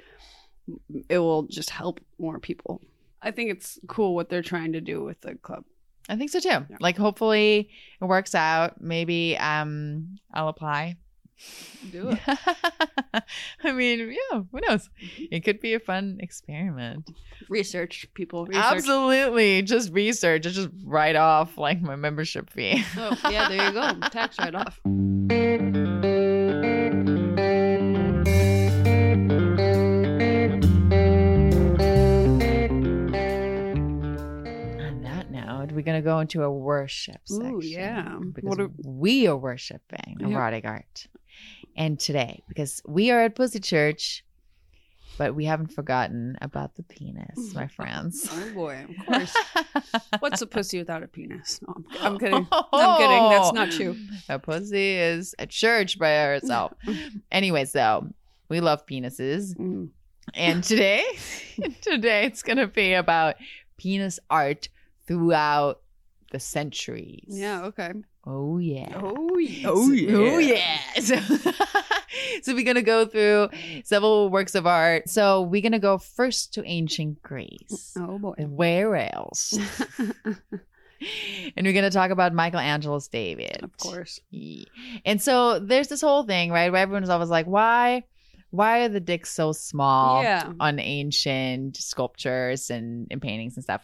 [1.09, 2.81] it will just help more people.
[3.21, 5.63] I think it's cool what they're trying to do with the club.
[6.09, 6.65] I think so too.
[6.81, 7.69] Like, hopefully,
[8.01, 8.81] it works out.
[8.81, 10.97] Maybe um, I'll apply.
[11.91, 12.19] Do it.
[13.63, 14.89] I mean, yeah, who knows?
[15.31, 17.09] It could be a fun experiment.
[17.49, 18.45] Research people.
[18.45, 18.63] Research.
[18.63, 19.61] Absolutely.
[19.61, 20.43] Just research.
[20.43, 22.83] Just write off like my membership fee.
[22.97, 23.93] Oh, yeah, there you go.
[24.11, 24.79] Tax write off.
[35.83, 37.55] We're gonna go into a worship section.
[37.55, 38.17] Ooh, yeah.
[38.33, 40.27] Because What are- we are worshiping Yeah.
[40.27, 41.07] erotic art.
[41.75, 44.23] And today, because we are at Pussy Church,
[45.17, 48.27] but we haven't forgotten about the penis, my friends.
[48.31, 49.35] Oh boy, of course.
[50.19, 51.59] What's a pussy without a penis?
[51.67, 52.47] No, I'm, I'm kidding.
[52.51, 53.29] I'm kidding.
[53.29, 53.95] That's not true.
[54.29, 56.73] A pussy is a church by herself.
[57.31, 58.07] Anyways, though,
[58.49, 59.55] we love penises.
[59.57, 59.89] Mm.
[60.35, 61.03] And today,
[61.81, 63.35] today it's gonna be about
[63.77, 64.69] penis art
[65.07, 65.81] throughout
[66.31, 67.25] the centuries.
[67.27, 67.65] Yeah.
[67.65, 67.91] Okay.
[68.25, 68.89] Oh yeah.
[68.95, 69.67] Oh yeah.
[69.69, 70.79] Oh, oh yeah.
[70.99, 71.15] So,
[72.41, 73.49] so we're gonna go through
[73.83, 75.09] several works of art.
[75.09, 77.93] So we're gonna go first to ancient Greece.
[77.97, 78.33] Oh boy.
[78.39, 79.57] Where else?
[81.55, 83.59] and we're gonna talk about Michelangelo's David.
[83.63, 84.19] of course.
[84.31, 84.65] Yeah.
[85.05, 86.71] And so there's this whole thing, right?
[86.71, 88.03] Where everyone's always like, why
[88.51, 90.53] why are the dicks so small Yeah.
[90.59, 93.83] on ancient sculptures and, and paintings and stuff?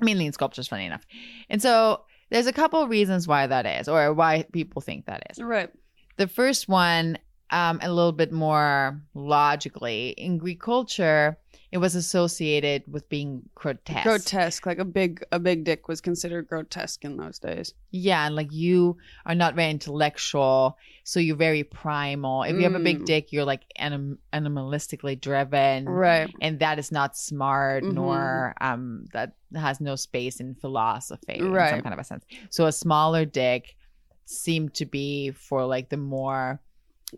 [0.00, 1.06] Mainly in sculptures, funny enough.
[1.50, 5.26] And so there's a couple of reasons why that is, or why people think that
[5.30, 5.38] is.
[5.38, 5.70] Right.
[6.16, 7.18] The first one,
[7.50, 11.38] um, a little bit more logically, in Greek culture,
[11.70, 14.02] it was associated with being grotesque.
[14.04, 14.64] Grotesque.
[14.64, 17.74] Like a big a big dick was considered grotesque in those days.
[17.90, 22.42] Yeah, and like you are not very intellectual, so you're very primal.
[22.44, 23.04] If you have a big Mm.
[23.06, 26.30] dick, you're like anim- animalistically driven, Right.
[26.40, 27.92] and that is not smart, Mhm.
[27.94, 32.24] nor um that has no space in philosophy, in some kind of a sense.
[32.50, 33.76] So a smaller dick
[34.24, 36.60] seemed to be for like the more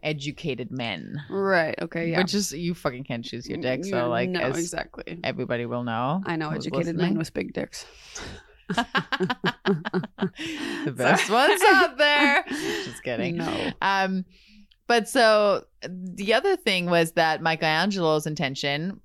[0.02, 1.74] educated men, Right.
[1.80, 2.10] Okay.
[2.10, 2.18] Yeah.
[2.18, 5.18] which is you fucking can't choose your dick, so like no, exactly.
[5.24, 6.22] everybody will know.
[6.26, 7.86] I know educated men with big dicks.
[10.84, 12.44] the best ones out there.
[12.48, 13.36] Just kidding.
[13.36, 13.72] No.
[13.82, 14.24] Um,
[14.86, 19.00] but so the other thing was that Michelangelo's intention,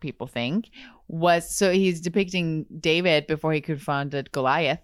[0.00, 0.70] people think,
[1.08, 4.80] was so he's depicting David before he confronted Goliath,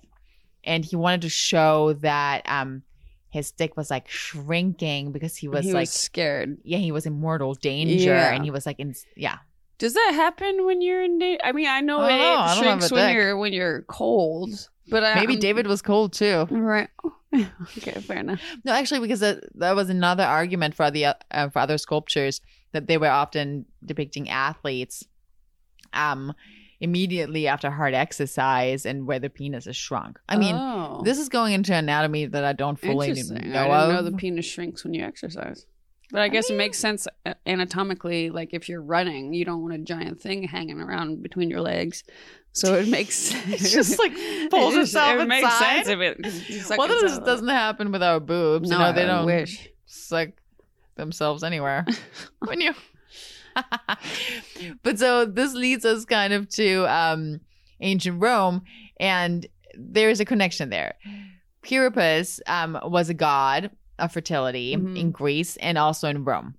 [0.64, 2.82] and he wanted to show that um
[3.30, 6.58] his stick was like shrinking because he was he like was scared.
[6.64, 8.32] yeah he was in mortal danger Yeah.
[8.34, 9.38] and he was like in yeah
[9.78, 11.40] Does that happen when you're in danger?
[11.42, 12.28] I mean, I know I don't it know.
[12.28, 13.14] I don't have shrinks a when dick.
[13.14, 14.50] you're when you're cold,
[14.88, 16.46] but I, maybe I'm- David was cold too.
[16.50, 16.88] Right.
[17.78, 18.40] okay, fair enough.
[18.64, 22.40] No, actually, because that, that was another argument for the uh, for other sculptures
[22.72, 25.04] that they were often depicting athletes,
[25.92, 26.32] um,
[26.80, 30.18] immediately after hard exercise and where the penis is shrunk.
[30.28, 31.02] I mean, Oh.
[31.04, 33.94] this is going into anatomy that I don't fully know I didn't of.
[33.94, 35.66] know the penis shrinks when you exercise.
[36.12, 38.30] But I guess it makes sense uh, anatomically.
[38.30, 42.02] Like if you're running, you don't want a giant thing hanging around between your legs.
[42.52, 44.12] So it makes It's just, like,
[44.50, 48.68] pulls it itself It makes sense if it well, this doesn't happen with our boobs.
[48.70, 49.68] No, you know, they don't wish.
[49.86, 50.30] suck
[50.96, 51.86] themselves anywhere.
[52.40, 52.72] when you
[54.82, 57.40] but so this leads us kind of to um
[57.80, 58.62] ancient rome
[58.98, 59.46] and
[59.78, 60.94] there's a connection there
[61.62, 64.96] Priapus um was a god of fertility Mhm.
[64.96, 66.54] in greece and also in rome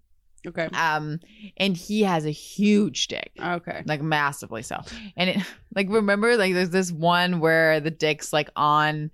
[0.47, 0.67] Okay.
[0.73, 1.19] um
[1.57, 3.83] and he has a huge dick Okay.
[3.85, 4.81] like massively so
[5.15, 5.37] and it
[5.75, 9.11] like remember like there's this one where the dick's like on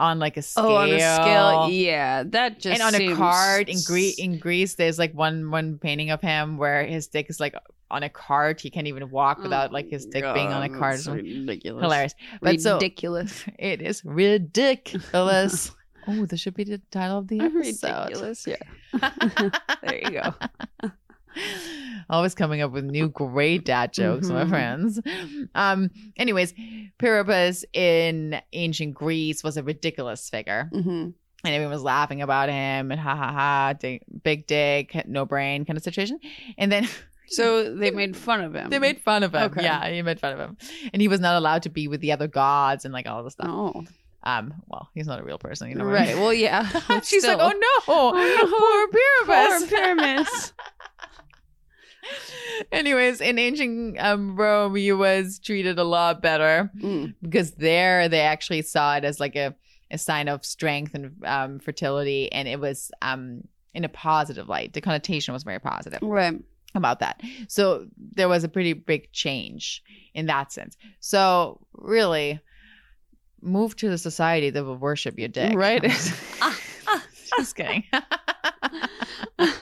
[0.00, 3.68] on like a scale Oh, on a scale, yeah, that just and on a card
[3.68, 7.38] in Greece, in Greece, there's like one one painting of him where his dick is
[7.38, 7.54] like
[7.90, 8.60] on a cart.
[8.60, 10.96] He can't even walk without like his dick being on a cart.
[10.96, 11.82] that's ridiculous.
[11.82, 13.44] Hilarious, but so ridiculous.
[13.58, 15.70] it is ridiculous.
[16.08, 18.06] oh, this should be the title of the episode.
[18.06, 18.46] ridiculous.
[18.46, 18.56] Yeah.
[19.82, 20.34] there you go.
[22.08, 24.48] Always coming up with new great dad jokes, my Mhm.
[24.48, 25.00] friends.
[25.54, 25.90] Um.
[26.16, 26.54] Anyways,
[27.00, 30.68] Priapus in ancient Greece was a ridiculous figure.
[30.72, 31.08] hmm
[31.42, 33.72] and everyone was laughing about him and ha ha ha,
[34.22, 36.20] big dick, no brain kind of situation.
[36.58, 36.86] And then
[37.28, 38.68] So they made fun of him.
[38.68, 39.44] they made fun of him.
[39.44, 39.62] Okay.
[39.62, 40.58] Yeah, he made fun of him,
[40.92, 43.32] and he was not allowed to be with the other gods and like all this
[43.32, 43.46] stuff.
[43.48, 43.84] Oh,
[44.22, 45.84] Um, well, he's not a real person, you know.
[45.86, 46.14] right.
[46.16, 46.68] Well, yeah.
[47.04, 47.38] She's still.
[47.38, 48.86] like, oh no, Oh,
[49.24, 49.60] poor Pyramus.
[49.60, 50.52] Poor pyramids.
[52.72, 57.14] Anyways, in ancient um, Rome, he was treated a lot better Mm.
[57.22, 59.54] because there they actually saw it as like a,
[59.90, 63.42] a sign of strength and um, fertility, and it was um,
[63.74, 64.72] in a positive light.
[64.72, 66.34] The connotation was very positive Right.
[66.74, 67.20] about that.
[67.48, 69.82] So there was a pretty big change
[70.14, 70.76] in that sense.
[71.00, 72.40] So really,
[73.42, 75.54] move to the society that will worship your dick.
[75.56, 75.82] Right.
[77.38, 77.84] Just kidding.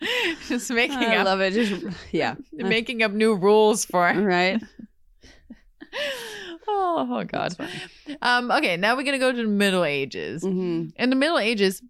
[0.48, 1.52] Just making I up love it.
[1.52, 1.82] Just
[2.12, 2.36] yeah.
[2.52, 4.62] making up new rules for Right.
[6.68, 7.54] oh, oh god.
[8.22, 10.42] Um okay, now we're going to go to the Middle Ages.
[10.42, 11.82] hmm In the Middle Ages,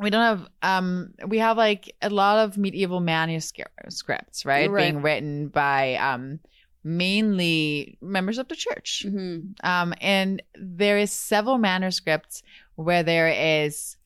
[0.00, 4.04] we don't have um we have like a lot of medieval manuscripts,
[4.44, 4.70] right?
[4.70, 4.92] Right.
[4.92, 6.40] Being written by um
[6.82, 9.04] mainly members of the church.
[9.08, 12.42] hmm Um and there is several manuscripts
[12.74, 13.28] where there
[13.64, 13.96] is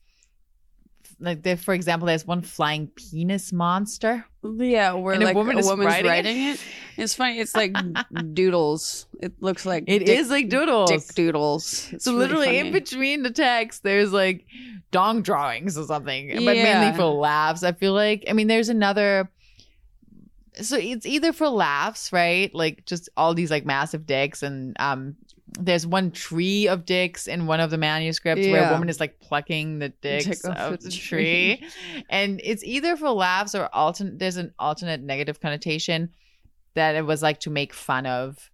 [1.19, 4.25] like there, for example, there's one flying penis monster.
[4.43, 6.55] Yeah, where And a woman a is woman's writing writing, it?
[6.55, 6.61] it.
[6.97, 7.39] It's funny.
[7.39, 7.73] It's like
[8.33, 9.07] doodles.
[9.21, 10.89] It looks like It is dick- like doodles.
[10.91, 11.89] dick doodles.
[11.93, 14.45] It's so really literally in between the text, there's like
[14.91, 17.63] dong drawings or something, but mainly for laughs.
[17.63, 18.25] I feel like.
[18.29, 19.29] I mean, there's another.
[20.61, 22.53] So it's either for laughs, right?
[22.53, 25.15] Like just all these like massive dicks, and um,
[25.59, 29.19] there's one tree of dicks in one of the manuscripts where a woman is like
[29.19, 31.57] plucking the dicks Dick of the tree.
[31.57, 31.69] tree,
[32.09, 34.19] and it's either for laughs or alternate.
[34.19, 36.09] There's an alternate negative connotation
[36.73, 38.49] that it was like to make fun of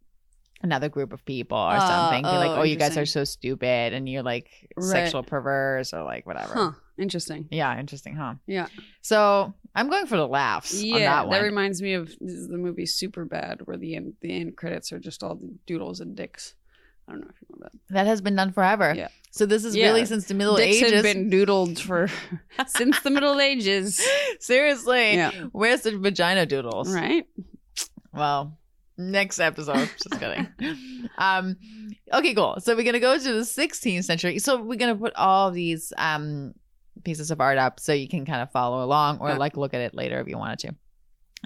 [0.64, 2.22] another group of people or Ah, something.
[2.22, 4.48] Be like, oh, oh, you guys are so stupid and you're like
[4.78, 4.86] Right.
[4.92, 6.54] sexual perverse or like whatever.
[6.54, 6.72] Huh.
[7.00, 7.48] Interesting.
[7.50, 8.36] Yeah, interesting, huh?
[8.46, 8.68] Yeah.
[9.02, 13.62] So I'm going for the laughs Yeah, that that, reminds me of the movie Superbad,
[13.66, 16.54] where the end the end credits are just all the doodles and dicks.
[17.12, 17.94] I don't know if you remember that.
[17.94, 18.94] that has been done forever.
[18.96, 19.10] Yeah.
[19.32, 19.88] So this is Yeah.
[19.88, 20.92] really since the Middle Dicks Ages.
[20.94, 22.10] have been doodled for
[22.68, 24.02] since the Middle Ages.
[24.40, 25.32] Seriously, Yeah.
[25.52, 26.94] where's the vagina doodles?
[26.94, 27.26] Right.
[28.14, 28.58] Well,
[28.98, 29.90] next episode.
[30.04, 30.48] Just kidding.
[31.18, 31.58] Um,
[32.14, 32.58] okay, cool.
[32.60, 34.40] So we're gonna go to the 16th century.
[34.40, 36.54] So we're gonna put all these um
[37.04, 39.38] pieces of art up so you can kind of follow along or Yeah.
[39.38, 40.76] like look at it later if you wanted to.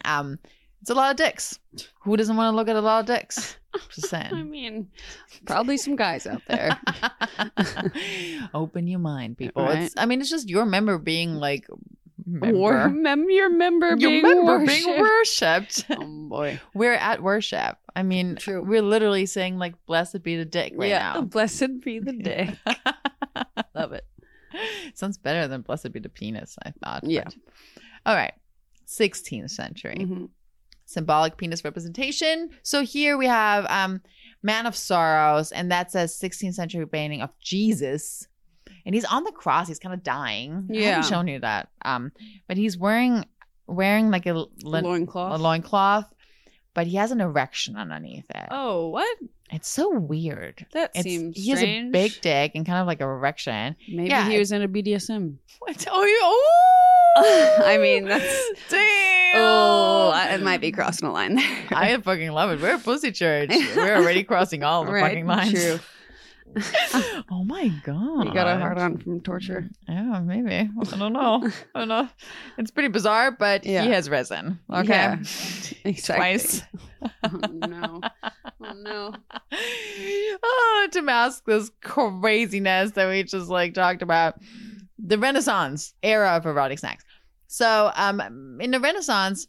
[0.03, 0.39] Um,
[0.85, 1.57] it's a lot of dicks.
[2.03, 3.57] Who doesn't want to look at a lot of dicks?
[3.89, 4.31] Just saying.
[4.31, 4.87] I mean,
[5.47, 6.79] probably some guys out there.
[8.53, 9.63] Open your mind, people.
[9.65, 9.79] Right.
[9.79, 9.95] It's.
[9.97, 11.65] I mean, it's just your member being like.
[12.27, 13.01] War, Member.
[13.01, 14.85] mem- your member Your being member worshipped.
[14.85, 15.85] being worshipped.
[15.89, 16.59] Oh boy.
[16.75, 17.77] We're at worship.
[17.95, 18.63] I mean, True.
[18.63, 21.13] we're literally saying like, "Blessed be the dick" right yeah.
[21.15, 21.21] now.
[21.21, 22.55] Blessed be the day.
[23.75, 24.05] Love it.
[24.93, 27.03] Sounds better than blessed be the penis, I thought.
[27.03, 27.25] Yeah.
[27.25, 27.35] but-
[28.05, 28.33] All right.
[28.87, 29.97] 16th century.
[29.99, 30.29] Mhm.
[30.85, 32.49] Symbolic penis representation.
[32.63, 34.01] So here we have um
[34.43, 38.27] Man of Sorrows, and that's a 16th century painting of Jesus.
[38.85, 39.67] And he's on the cross.
[39.67, 40.67] He's kind of dying.
[40.69, 40.81] Yeah.
[40.81, 41.69] I haven't shown you that.
[41.83, 42.11] Um,
[42.47, 43.25] but he's wearing
[43.65, 45.41] wearing like a, lin- a Loincloth.
[45.41, 46.13] loincloth,
[46.75, 48.47] but he has an erection underneath it.
[48.51, 49.17] oh, what?
[49.51, 50.65] It's so weird.
[50.73, 53.75] That It's, seems he has a big dick and kind of like a erection.
[53.87, 55.35] Maybe yeah, he was in a BDSM.
[55.59, 55.85] What?
[55.89, 57.63] Oh, you, oh!
[57.65, 59.35] I mean, that's- damn.
[59.37, 61.65] Oh, it might be crossing a line there.
[61.71, 62.61] I fucking love it.
[62.61, 63.49] We're a pussy church.
[63.75, 65.51] We're already crossing all the Right, fucking lines.
[65.51, 65.79] True.
[67.31, 68.25] oh my god.
[68.25, 69.69] You got a hard on from torture.
[69.87, 70.69] Yeah, maybe.
[70.79, 71.49] I don't know.
[71.75, 72.07] I don't know.
[72.57, 73.83] It's pretty bizarre, but Yeah.
[73.83, 74.59] he has resin.
[74.73, 74.89] Okay.
[74.93, 75.15] Yeah,
[75.85, 76.15] Exactly.
[76.15, 76.61] Twice.
[77.23, 78.01] Oh, no.
[78.63, 79.13] Oh, no.
[80.43, 84.35] oh, to mask this craziness that we just like talked about.
[84.97, 87.03] The Renaissance era of erotic snacks.
[87.47, 89.47] So, um, in the Renaissance,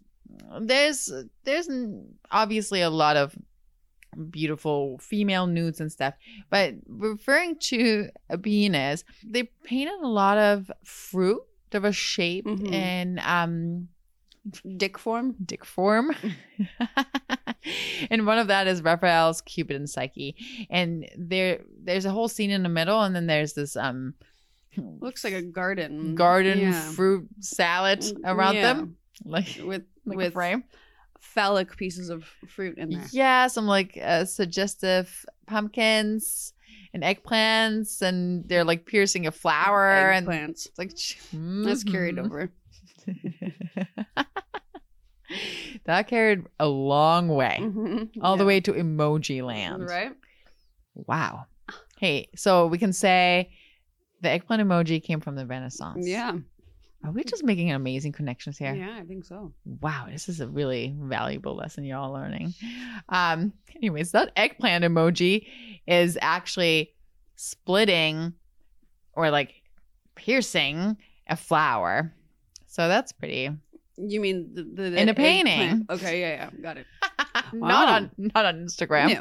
[0.60, 1.10] there's
[1.44, 1.68] there's
[2.30, 3.34] obviously a lot of
[4.30, 6.14] beautiful female nudes and stuff,
[6.50, 11.42] but referring to a penis, they painted a lot of fruit
[11.72, 12.72] of a shape Mhm.
[12.72, 13.88] in um
[14.76, 15.34] Dick form?
[15.44, 16.12] dick form.
[18.10, 20.36] and one of that is Raphael's Cupid and Psyche.
[20.70, 24.14] And there there's a whole scene in the middle and then there's this um
[24.76, 26.14] Looks like a garden.
[26.14, 26.72] garden Yeah.
[26.72, 28.62] Mm, fruit salad around Yeah.
[28.74, 28.96] them.
[29.24, 30.64] Like, With, like with frame.
[31.36, 33.06] Phallic pieces of fruit in there.
[33.12, 36.52] Yeah, some like uh, suggestive pumpkins
[36.92, 40.66] and eggplants and they're like piercing a flower and Eggplants.
[40.66, 40.92] it's like
[41.64, 42.50] That's carried over.
[45.84, 47.58] that carried a long way.
[47.60, 48.10] Mhm.
[48.22, 49.84] all the way to emoji land.
[49.88, 50.12] Right?
[50.94, 51.46] Wow.
[51.98, 53.50] Hey, so we can say
[54.22, 56.06] the eggplant emoji came from the Renaissance.
[56.08, 56.32] Yeah.
[57.06, 58.74] Are we just making amazing connections here?
[58.74, 59.52] Yeah, I think so.
[59.80, 62.52] Wow, this is a really valuable lesson you're all learning.
[63.08, 65.46] Um, anyways, that eggplant emoji
[65.86, 66.94] is actually
[67.36, 68.32] splitting
[69.12, 69.54] or like
[70.16, 70.96] piercing
[71.28, 72.12] a flower.
[72.66, 73.50] So that's pretty.
[73.96, 75.16] You mean the, the, the In a eggplant.
[75.16, 75.86] painting.
[75.88, 76.86] Okay, yeah, yeah, got it.
[77.52, 79.10] not on not on Instagram.
[79.10, 79.20] Yeah.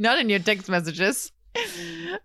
[0.00, 1.30] Not in your text messages.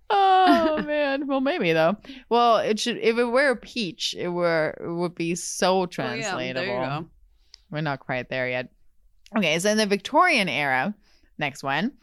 [0.10, 1.28] Oh man.
[1.28, 1.98] Well, maybe though.
[2.30, 2.98] Well, it should.
[2.98, 6.66] If it were a peach, it were it would be so Oh, yeah, translatable.
[6.66, 7.06] you go.
[7.72, 8.70] We're not quite there yet.
[9.36, 10.94] Okay, so in the Victorian era,
[11.40, 11.94] next one,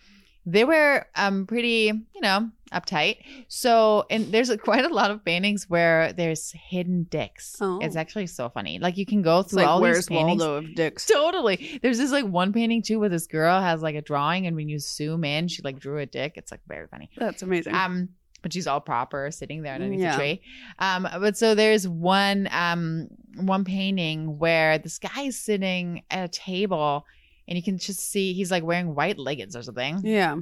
[0.47, 3.19] they were um pretty, you know, uptight.
[3.49, 7.57] So, and there's a, quite a lot of paintings where there's hidden dicks.
[7.61, 7.79] Oh.
[7.83, 8.79] It's actually so funny.
[8.79, 10.41] Like you can go through like all these where's paintings.
[10.41, 11.07] Waldo of dicks?
[11.07, 11.79] Totally.
[11.83, 14.69] There's this like one painting too where this girl has like a drawing, and when
[14.69, 16.35] you zoom in, she like drew a dick.
[16.37, 17.11] It's like very funny.
[17.17, 17.75] That's amazing.
[17.75, 18.11] Um,
[18.43, 20.13] but she's all proper, sitting there underneath Yeah.
[20.13, 20.43] the tree.
[20.79, 26.29] Um, but so there's one um one painting where this guy is sitting at a
[26.29, 27.05] table,
[27.47, 30.37] and you can just see he's like wearing white leggings or something, yeah.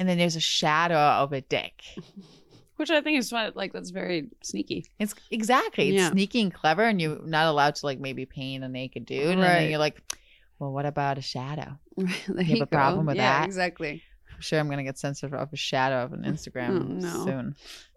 [0.00, 1.82] And then there's a shadow of a dick.
[2.76, 3.52] Which I think is fun.
[3.54, 4.86] Like, that's very sneaky.
[4.98, 6.10] It's exactly it's Yeah.
[6.12, 9.42] sneaky and clever, and you're not allowed to like maybe paint a naked dude, and
[9.42, 9.68] then Right.
[9.70, 10.00] you're like,
[10.58, 11.78] well, what about a shadow?
[12.26, 13.44] there have a problem with yeah, that?
[13.46, 14.02] exactly.
[14.34, 17.24] I'm sure I'm gonna get censored off a shadow of an Instagram Oh, no.
[17.26, 17.56] soon.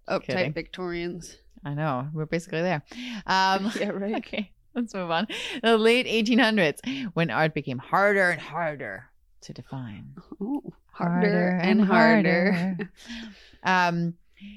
[0.09, 0.53] Uptight Kidding.
[0.53, 1.37] Victorians.
[1.63, 2.83] I know we're basically there.
[3.25, 4.15] Um, Yeah, right.
[4.15, 5.27] Okay, let's move on.
[5.61, 6.79] The late 1800s,
[7.13, 9.05] when art became harder and harder
[9.43, 10.13] to define.
[10.41, 12.77] Oh, harder, and harder.
[13.63, 14.15] um,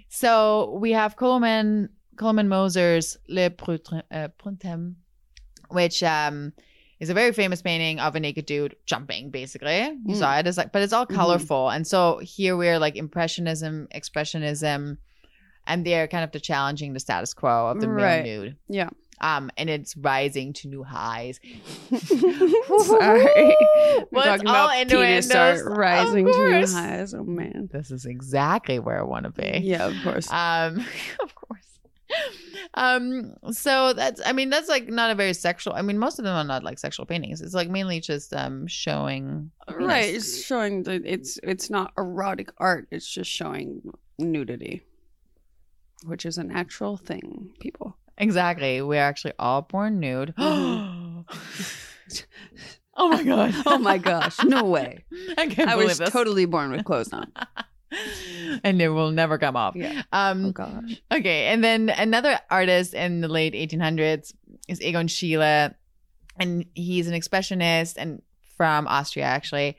[0.08, 4.28] so we have Koloman Koloman Moser's Le Printemps, uh,
[5.70, 6.52] which um
[6.98, 9.30] is a very famous painting of a naked dude jumping.
[9.30, 10.16] Basically, you Mm.
[10.16, 10.46] saw it.
[10.46, 11.14] It's like, but it's all Mhm.
[11.14, 14.96] colorful, and so here we're like impressionism, expressionism,
[15.66, 18.24] and they're kind of the challenging the status quo of the male Right.
[18.24, 18.56] nude.
[18.68, 18.90] Yeah.
[19.20, 21.40] Um, and it's rising to new highs.
[21.96, 23.56] Sorry.
[24.10, 27.14] We're talking all about penis Of rising to new highs.
[27.14, 27.68] Oh, man.
[27.72, 29.60] This is exactly where I want to be.
[29.62, 30.30] Yeah, of course.
[30.30, 30.78] Um,
[31.22, 31.78] of course.
[32.74, 36.24] Um, so that's I mean, that's like not a very sexual I mean, most of
[36.24, 37.40] them are not like sexual paintings.
[37.40, 40.14] It's like mainly just um showing right.
[40.14, 42.86] It's showing that it's it's not erotic art.
[42.90, 43.82] It's just showing
[44.18, 44.82] nudity,
[46.04, 47.96] which is a natural thing, people.
[48.18, 48.80] Exactly.
[48.82, 50.34] We're actually all born nude.
[52.96, 53.54] Oh my god.
[53.66, 54.42] Oh my gosh.
[54.44, 55.04] No way.
[55.38, 56.10] I can't I believe was this.
[56.10, 57.30] totally born with clothes on.
[58.64, 59.76] and it will never come off.
[59.76, 60.02] Yeah.
[60.12, 61.02] Um Oh gosh.
[61.12, 64.32] Okay, and then another artist in the late 1800s
[64.68, 65.74] is Egon Schiele,
[66.38, 68.22] and he's an expressionist and
[68.56, 69.76] from Austria actually,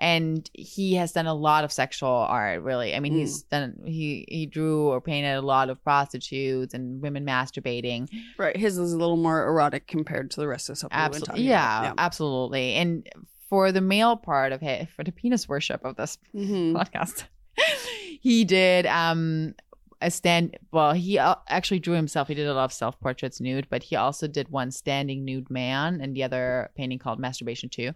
[0.00, 2.62] and he has done a lot of sexual art.
[2.62, 3.18] Really, I mean, Mm.
[3.18, 8.08] he's done he he drew or painted a lot of prostitutes and women masturbating.
[8.38, 8.56] Right.
[8.56, 10.90] His is a little more erotic compared to the rest of the stuff.
[10.90, 11.94] we've been Absolutely, talking yeah, about.
[11.98, 12.74] absolutely.
[12.74, 13.08] And
[13.48, 16.46] for the male part of it, for the penis worship of this Yeah.
[16.46, 16.72] Mhm.
[16.74, 17.24] podcast.
[18.20, 19.54] he did um
[20.02, 23.38] a stand well he uh, actually drew himself he did a lot of self portraits
[23.40, 27.68] nude but he also did one standing nude man and the other painting called masturbation
[27.68, 27.92] 2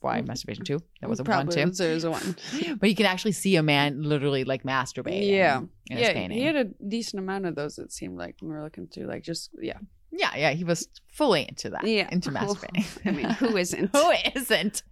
[0.00, 0.80] why masturbation too?
[1.00, 2.36] that was a one too There was a one.
[2.80, 5.58] but you can actually see a man literally like masturbating Yeah.
[5.90, 7.78] in his yeah, painting he had a decent amount of those.
[7.78, 9.78] It seemed like when we were looking through, like just yeah,
[10.10, 12.08] yeah yeah he was fully into that Yeah.
[12.12, 13.90] into masturbating I mean, who isn't?
[13.96, 14.82] who isn't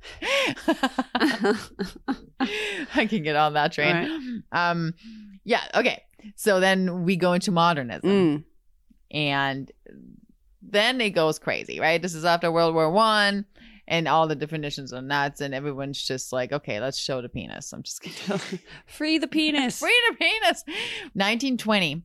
[2.95, 4.43] I can get on that train.
[4.53, 4.95] Um,
[5.45, 6.03] yeah, okay.
[6.35, 8.45] So then we go into modernism, Mm.
[9.13, 9.71] and
[10.63, 12.03] then it goes crazy, right?
[12.03, 13.45] This is after World War One,
[13.89, 17.73] and all the definitions are nuts, and everyone's just like, okay, let's show the penis.
[17.73, 18.41] I'm just kidding.
[18.87, 19.79] Free the penis.
[19.79, 20.65] Free the penis.
[21.15, 22.03] 1920,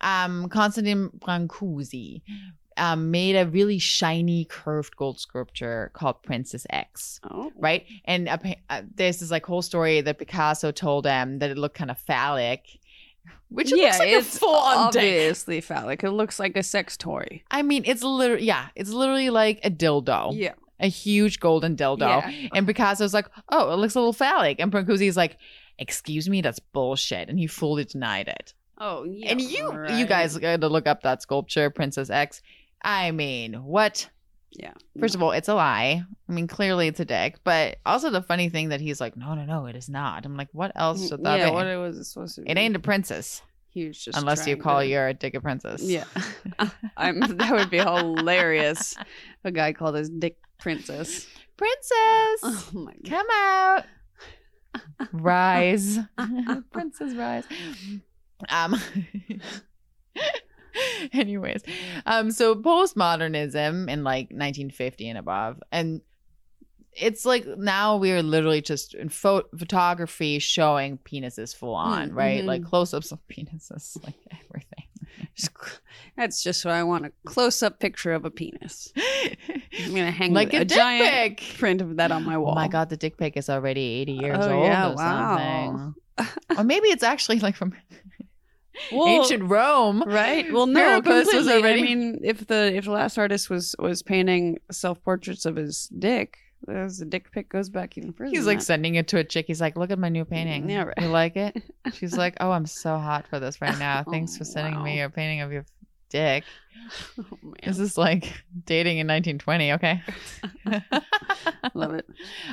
[0.00, 2.22] um, Constantin Brancusi
[2.76, 7.86] um, made a really shiny curved gold sculpture called Princess X Oh, right?
[8.04, 11.90] And uh, there's this like whole story that Picasso told him that it looked kind
[11.90, 12.78] of phallic,
[13.48, 15.00] which it yeah, looks like it's a full on dick.
[15.00, 16.04] obviously phallic.
[16.04, 17.42] It looks like a sex toy.
[17.50, 22.00] I mean, it's literally yeah, it's literally like a dildo, Yeah, a huge golden dildo.
[22.00, 22.48] Yeah.
[22.54, 25.38] And Picasso's like, oh, it looks a little phallic, and Brancusi's like,
[25.78, 28.54] excuse me, that's bullshit, and he fully denied it.
[28.78, 29.30] Oh, yeah.
[29.30, 32.42] and you you guys got to look up that sculpture, Princess X.
[32.82, 34.08] I mean, what?
[34.50, 34.72] Yeah.
[34.98, 36.02] First of all, it's a lie.
[36.28, 37.36] I mean, clearly it's a dick.
[37.42, 40.24] But also the funny thing that he's like, no, no, no, it is not.
[40.24, 41.54] I'm like, what else mm, should that yeah, be?
[41.54, 42.50] what it was supposed to be.
[42.50, 43.42] it ain't a princess
[43.76, 45.82] He was just unless you call to- your dick a princess.
[45.82, 46.04] Yeah.
[46.96, 48.94] That would be hilarious.
[49.44, 51.26] A guy called his dick princess.
[51.58, 53.10] princess, Oh my god.
[53.10, 53.84] come out,
[55.12, 55.98] rise,
[56.72, 57.44] princess, rise.
[58.48, 58.80] Um.
[61.12, 61.62] Anyways,
[62.06, 66.00] um, so postmodernism in like 1950 and above, and
[66.98, 72.44] it's like now we're literally just in pho- photography showing penises full on, Mm, right?
[72.44, 74.84] Like close ups of penises, like everything.
[76.16, 78.92] That's just what I want a close up picture of a penis.
[78.96, 81.58] I'm gonna hang like a, a, giant pic.
[81.58, 82.52] print of that on my wall.
[82.52, 85.94] Oh my god, the dick pic is already 80 years Oh, old yeah, or wow.
[86.16, 86.34] something.
[86.58, 87.74] or maybe it's actually like from
[88.92, 90.02] Well, ancient Rome.
[90.06, 90.50] Right.
[90.52, 94.02] Well, no, Miracles was already- I mean, if the if the last artist was was
[94.02, 96.38] painting self portraits of his dick,
[96.68, 98.30] as the dick pic goes back even further.
[98.30, 98.64] He's like that.
[98.64, 99.46] sending it to a chick.
[99.46, 100.68] He's like, "Look at my new painting.
[100.68, 100.94] Yeah, right.
[101.00, 101.62] You like it?"
[101.94, 104.02] She's like, "Oh, I'm so hot for this right now.
[104.02, 104.82] Thanks Oh, for sending wow.
[104.84, 105.64] me your painting of your
[106.08, 106.44] dick."
[107.18, 107.54] oh, man.
[107.64, 109.72] This is like dating in 1920.
[109.72, 110.02] Okay.
[111.74, 112.06] love it.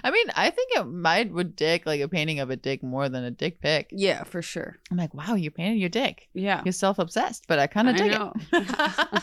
[0.03, 3.09] I mean, I think it might would dick like a painting of a dick more
[3.09, 3.89] than a dick pic.
[3.91, 4.77] Yeah, for sure.
[4.91, 6.29] I'm like, wow, you painted your dick.
[6.33, 6.61] Yeah.
[6.65, 8.33] You're self obsessed, but I kind of dig know.
[8.51, 8.65] it.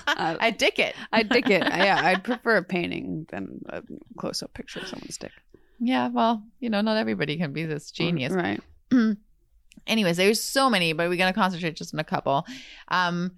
[0.06, 0.94] I- I dick it.
[1.12, 1.62] I dig it.
[1.62, 3.82] Yeah, I'd prefer a painting than a
[4.18, 5.32] close up picture of someone's dick.
[5.80, 8.32] Yeah, well, you know, not everybody can be this genius.
[8.32, 8.60] Right.
[9.86, 12.46] Anyways, there's so many, but we're gonna concentrate just on a couple.
[12.88, 13.32] Um,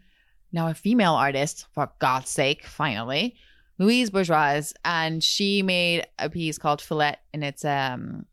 [0.53, 3.37] now a female artist, for God's sake, finally,
[3.79, 8.27] Louise Bourgeois, and she made a piece called Fillette, and it's um,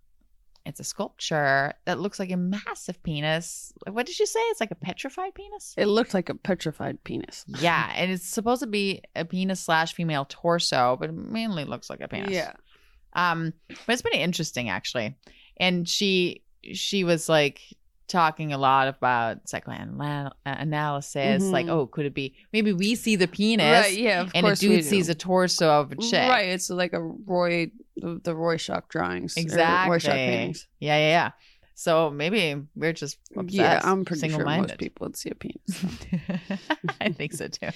[0.66, 3.74] it's a sculpture that looks like a massive penis.
[3.88, 4.40] What did you say?
[4.40, 5.74] It's like a petrified penis.
[5.78, 7.46] It looked like a petrified penis.
[7.60, 11.90] Yeah, and it's supposed to be a penis slash female torso, but it mainly looks
[11.90, 12.32] like a penis.
[12.32, 12.54] Yeah.
[13.14, 15.16] Um, but it's pretty interesting actually.
[15.58, 16.44] And she
[16.74, 17.62] she was like
[18.10, 21.52] talking a lot about psychoanalysis, Mhm.
[21.52, 23.98] like, oh, could it be maybe we see the penis Right.
[23.98, 24.22] Yeah.
[24.22, 26.30] Of and a dude sees a torso of a chick.
[26.30, 26.50] Right.
[26.50, 29.38] It's like a Roy, the, the Rorschach drawings.
[29.38, 29.92] Exactly.
[29.92, 30.68] Rorschach paintings.
[30.80, 31.32] Yeah, yeah, yeah.
[31.76, 35.86] So maybe we're just obsessed, Yeah, I'm pretty sure most people would see a penis.
[37.00, 37.70] I think so too.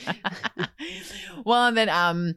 [1.45, 2.35] well, and then um,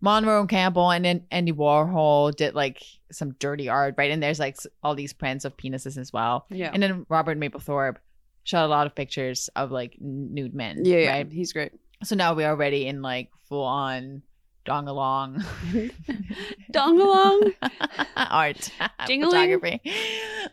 [0.00, 2.82] Monroe and Campbell and then Andy Warhol did like
[3.12, 4.10] some dirty art, right?
[4.10, 6.46] And there's like all these prints of penises as well.
[6.50, 6.70] Yeah.
[6.72, 7.96] And then Robert Mapplethorpe
[8.44, 10.84] shot a lot of pictures of like nude men.
[10.84, 11.10] yeah, yeah.
[11.10, 11.30] right.
[11.30, 11.72] He's great.
[12.02, 14.22] So now we're already in like full on
[14.64, 15.42] dong along
[16.72, 17.54] Dongalong.
[18.16, 18.70] art
[19.06, 19.30] Ding-a-ling.
[19.30, 19.80] photography.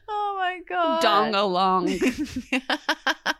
[0.10, 1.02] Oh my god.
[1.02, 1.98] Dong along.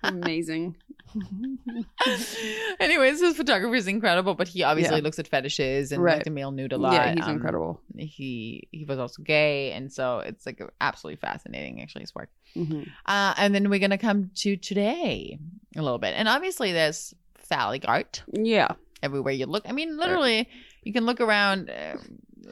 [0.04, 0.76] Amazing.
[2.80, 5.02] Anyways, his photography is incredible, but he obviously Yeah.
[5.04, 6.16] looks at fetishes and Right.
[6.16, 6.94] like the male nude a lot.
[6.94, 7.82] Yeah, he's Um, incredible.
[7.98, 12.30] He he was also gay, and so it's like absolutely fascinating, actually, his work.
[12.56, 12.88] Mhm.
[13.06, 15.40] Uh, and then we're gonna come to today
[15.76, 18.70] a little bit, and obviously there's phallic art Yeah.
[19.04, 19.68] everywhere you look.
[19.68, 20.48] I mean, literally,
[20.84, 21.98] you can look around uh,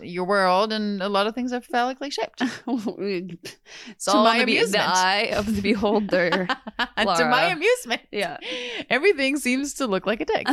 [0.02, 2.42] your world, and a lot of things are phallically shaped.
[2.68, 4.84] it's To all my in the, amusement.
[4.88, 6.48] eye of the beholder.
[6.98, 8.38] And to my amusement, yeah.
[8.90, 10.48] everything seems to look like a dick.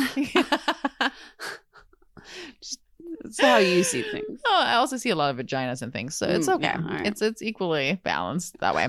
[3.24, 4.40] It's how you see things.
[4.46, 6.64] Oh, I also see a lot of vaginas and things, so it's Mm, okay.
[6.64, 7.06] yeah, right.
[7.06, 8.88] It's it's equally balanced that way.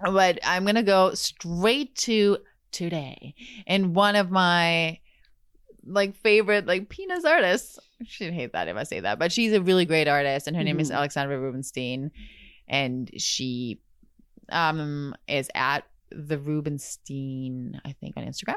[0.00, 2.38] but I'm gonna go straight to
[2.72, 3.34] today,
[3.66, 4.98] and one of my
[5.86, 7.78] like favorite like penis artists.
[8.06, 10.62] She'd hate that if I say that, but she's a really great artist, and her
[10.64, 10.96] name is Mhm.
[10.96, 12.10] Alexandra Rubinstein,
[12.68, 13.80] and she
[14.50, 18.56] um is at the Rubinstein, I think, on Instagram.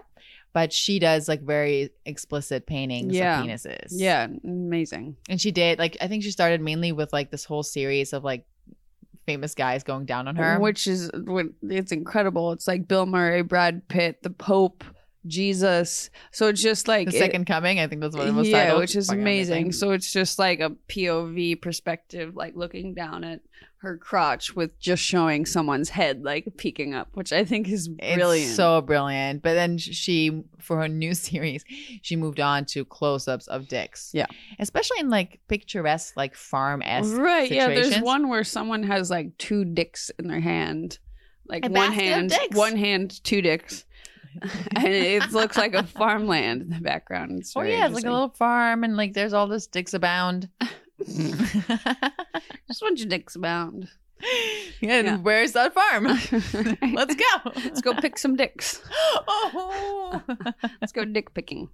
[0.54, 3.40] But she does like very explicit paintings Yeah.
[3.42, 3.88] of penises.
[3.92, 5.16] Yeah, amazing.
[5.30, 8.24] And she did like I think she started mainly with like this whole series of
[8.24, 8.46] like
[9.26, 10.60] famous guys going down on her.
[10.60, 11.12] Which is
[11.64, 12.52] it's incredible.
[12.54, 14.84] It's like Bill Murray, Brad Pitt, the Pope,
[15.28, 16.10] Jesus.
[16.32, 18.64] So it's just like the it- second coming, I think that's what it was yeah,
[18.66, 18.82] titled.
[18.82, 19.72] which is Fucking amazing.
[19.72, 23.42] So it's just like a POV perspective, like looking down at
[23.82, 28.16] her crotch with just showing someone's head, like peeking up, which I think is It's
[28.16, 28.56] brilliant.
[28.56, 29.44] so brilliant.
[29.44, 31.64] But then she, for her new series,
[32.02, 34.10] she moved on to close-ups of dicks.
[34.16, 34.26] Yeah.
[34.58, 37.52] especially in like picturesque, like farm-esque right?
[37.52, 40.98] Yeah, there's one where someone has like two dicks in their hand,
[41.48, 43.86] like A one hand, one hand, two dicks.
[44.76, 47.40] and it looks like a farmland in the background.
[47.40, 50.50] It's Oh yeah, it's like a little farm, and like there's all the dicks abound.
[51.08, 53.88] Just want your dicks abound.
[54.82, 55.18] and Yeah.
[55.18, 56.06] where's that farm?
[56.94, 57.52] Let's go.
[57.56, 58.82] Let's go pick some dicks.
[59.28, 60.22] oh.
[60.82, 61.70] Let's go dick picking.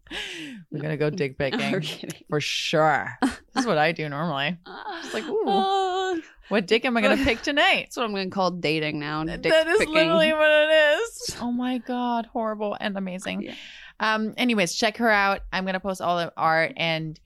[0.72, 1.82] We're gonna go dick picking
[2.30, 3.18] for sure.
[3.54, 4.58] This is what I do normally.
[5.04, 5.47] It's like, ooh.
[5.47, 6.16] Uh,
[6.49, 7.84] What dick am I gonna pick tonight?
[7.86, 9.24] that's what I'm going to call dating now.
[9.24, 9.93] Dick that is picking.
[9.93, 11.36] literally what it is.
[11.41, 13.41] Oh my god, horrible and amazing.
[13.43, 13.56] Yeah.
[13.99, 14.34] Um.
[14.38, 15.41] Anyways, check her out.
[15.51, 17.20] I'm gonna post all the art, and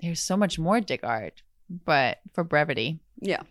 [0.00, 1.42] there's so much more dick art,
[1.84, 3.00] but for brevity.
[3.20, 3.42] Yeah.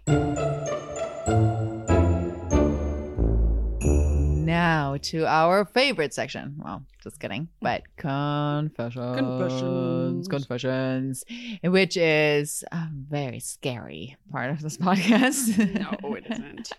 [4.59, 6.55] Now to our favorite section.
[6.61, 10.27] Well, just kidding, but confessions, Confessions.
[10.27, 11.23] confessions,
[11.63, 15.57] which is a very scary part of this podcast.
[15.79, 16.73] No, it isn't.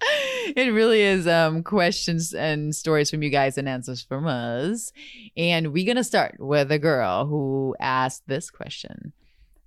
[0.56, 4.90] it really is um questions and stories from you guys and answers from us.
[5.36, 9.12] And we're gonna start with a girl who asked this question.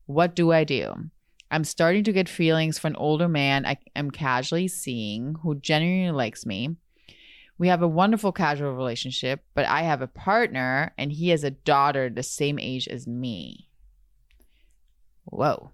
[0.07, 0.95] What do I do?
[1.51, 6.09] I'm starting to get feelings for an older man I am casually seeing who genuinely
[6.11, 6.75] likes me.
[7.59, 11.51] We have a wonderful casual relationship, but I have a partner and he has a
[11.51, 13.69] daughter the same age as me.
[15.25, 15.71] Whoa.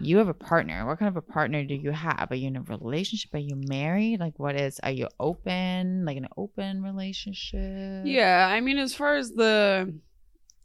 [0.00, 0.86] You have a partner.
[0.86, 2.28] What kind of a partner do you have?
[2.30, 3.34] Are you in a relationship?
[3.34, 4.20] Are you married?
[4.20, 6.04] Like, what is, are you open?
[6.04, 8.04] Like, an open relationship?
[8.04, 9.94] Yeah, I mean, as far as the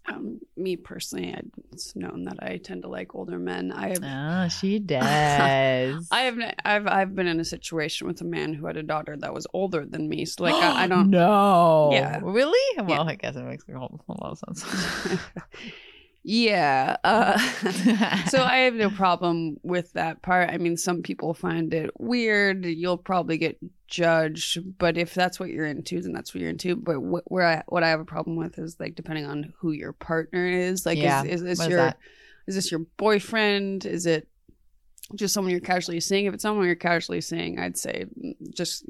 [0.08, 1.36] um, me personally,
[1.72, 3.72] it's known that I tend to like older men.
[3.72, 6.08] I have, Oh, she does.
[6.12, 9.16] I have, I've, I've been in a situation with a man who had a daughter
[9.18, 10.26] that was older than me.
[10.26, 11.10] So like, I, I don't.
[11.12, 11.90] know.
[11.94, 12.20] Yeah.
[12.24, 12.78] Really?
[12.78, 13.02] Well, Yeah.
[13.04, 15.20] I guess it makes a whole, a lot of sense.
[16.24, 16.98] yeah.
[17.04, 17.38] Uh,
[18.28, 20.50] so I have no problem with that part.
[20.50, 22.66] I mean, some people find it weird.
[22.66, 23.58] You'll probably get
[23.88, 26.76] judged, but if that's what you're into, then that's what you're into.
[26.76, 29.72] But wh- where I, what I have a problem with is like depending on who
[29.72, 30.86] your partner is.
[30.86, 31.24] Like, Yeah.
[31.24, 31.98] is, is this is your that?
[32.48, 33.86] is this your boyfriend?
[33.86, 34.28] Is it
[35.16, 36.26] just someone you're casually seeing?
[36.26, 38.86] If it's someone you're casually seeing, I'd say mm, just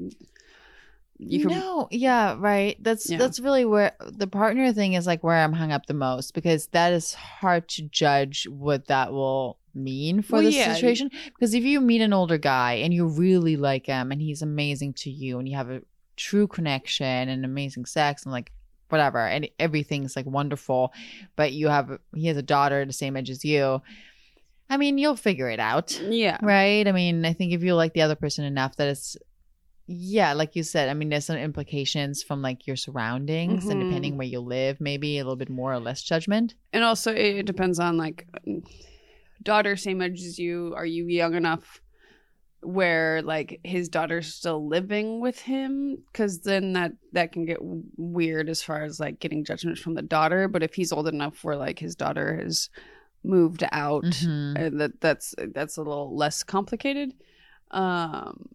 [1.22, 1.58] you can.
[1.58, 2.76] no, yeah, right.
[2.82, 3.18] That's Yeah.
[3.18, 6.68] that's really where the partner thing is like where I'm hung up the most because
[6.68, 10.72] that is hard to judge what that will mean for Well, this yeah.
[10.74, 11.10] situation.
[11.26, 14.94] Because if you meet an older guy and you really like him and he's amazing
[14.94, 15.82] to you and you have a
[16.16, 18.50] true connection and amazing sex and like
[18.88, 20.92] whatever and everything's like wonderful,
[21.36, 23.80] but you have he has a daughter the same age as you.
[24.68, 26.00] I mean, you'll figure it out.
[26.00, 26.38] Yeah.
[26.42, 26.86] Right.
[26.86, 29.16] I mean, I think if you like the other person enough, that it's,
[29.92, 33.84] yeah, like you said, I mean, there's some implications from like your surroundings and Mhm.
[33.86, 36.54] depending where you live, maybe a little bit more or less judgment.
[36.72, 38.28] And also, it depends on like
[39.42, 40.74] daughter, same age as you.
[40.76, 41.80] Are you young enough
[42.62, 45.98] where like his daughter's still living with him?
[46.12, 50.02] Because then that that can get weird as far as like getting judgment from the
[50.02, 50.46] daughter.
[50.46, 52.70] But if he's old enough where like his daughter has
[53.24, 54.56] moved out, Mhm.
[54.56, 57.12] uh, that that's that's a little less complicated.
[57.72, 58.50] Um,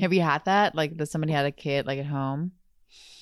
[0.00, 0.74] Have you had that?
[0.74, 2.52] Like, that somebody had a kid like at home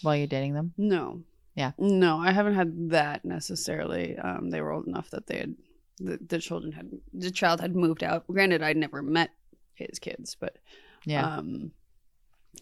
[0.03, 0.73] while you're dating them?
[0.77, 1.23] No.
[1.55, 1.73] Yeah.
[1.79, 4.17] No, I haven't had that necessarily.
[4.17, 5.55] Um, they were old enough that they had
[5.99, 8.27] the, the children had the child had moved out.
[8.29, 9.31] Granted, I'd never met
[9.75, 10.57] his kids, but
[11.05, 11.27] Yeah.
[11.39, 11.73] um,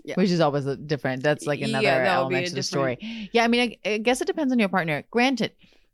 [0.04, 0.14] yeah.
[0.16, 1.22] Which is always a different.
[1.22, 3.30] That's like another be element to the different- story.
[3.32, 5.04] Yeah, I mean, I, I guess it depends on your partner.
[5.10, 5.52] Granted,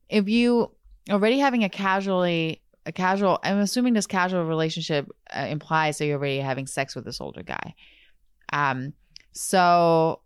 [0.09, 0.71] if you
[1.11, 3.39] already having a casually a casual.
[3.43, 7.43] I'm assuming this casual relationship uh, implies that you're already having sex with this older
[7.43, 7.75] guy.
[8.53, 8.93] Um,
[9.33, 10.21] so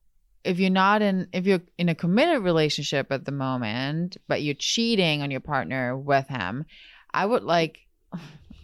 [0.45, 4.55] if you're not in, if you're in a committed relationship at the moment, but you're
[4.55, 6.65] cheating on your partner with him,
[7.13, 7.81] I would like.
[8.13, 8.19] I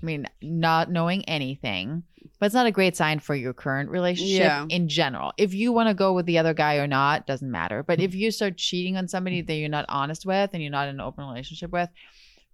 [0.06, 2.02] mean, not knowing anything,
[2.38, 4.66] but it's not a great sign for your current relationship Yeah.
[4.68, 5.32] in general.
[5.38, 7.82] If you want to go with the other guy or not, doesn't matter.
[7.82, 10.88] But if you start cheating on somebody that you're not honest with and you're not
[10.88, 11.88] in an open relationship with,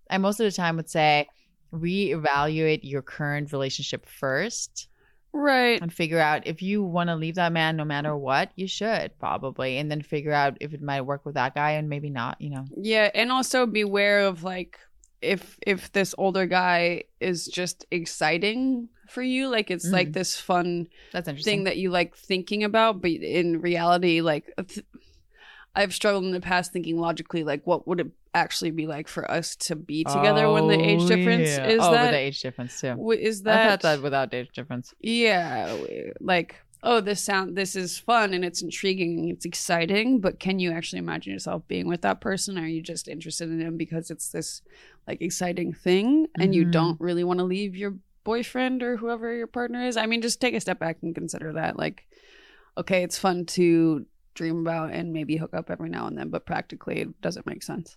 [0.09, 1.27] I most of the time would say
[1.73, 4.89] reevaluate your current relationship first
[5.33, 5.81] Right.
[5.81, 9.17] and figure out if you want to leave that man no matter what, you should
[9.19, 9.79] probably.
[9.79, 12.51] And then figure out if it might work with that guy and maybe not, you
[12.51, 12.65] know.
[12.77, 14.79] Yeah, and also beware of like
[15.23, 20.13] if if this older guy is just exciting for you, like it's like Mhm.
[20.15, 21.59] this fun That's interesting.
[21.59, 24.85] thing that you like thinking about, but in reality, like th-
[25.75, 29.29] I've struggled in the past thinking logically, like what would it actually be like for
[29.31, 31.67] us to be together when the age Oh, difference yeah.
[31.69, 32.89] is oh, with that the age difference too.
[32.91, 34.95] w- is I've that had that without age difference.
[35.01, 40.21] yeah w- like oh this sound this is fun and it's intriguing and it's exciting
[40.21, 43.61] but can you actually imagine yourself being with that person are you just interested in
[43.61, 44.63] him because it's this
[45.09, 46.71] like exciting thing and you Mhm.
[46.73, 50.41] don't really want to leave your boyfriend or whoever your partner is i mean just
[50.41, 52.07] take a step back and consider that like
[52.79, 56.47] okay it's fun to dream about and maybe hook up every now and then but
[56.47, 57.97] practically it doesn't make sense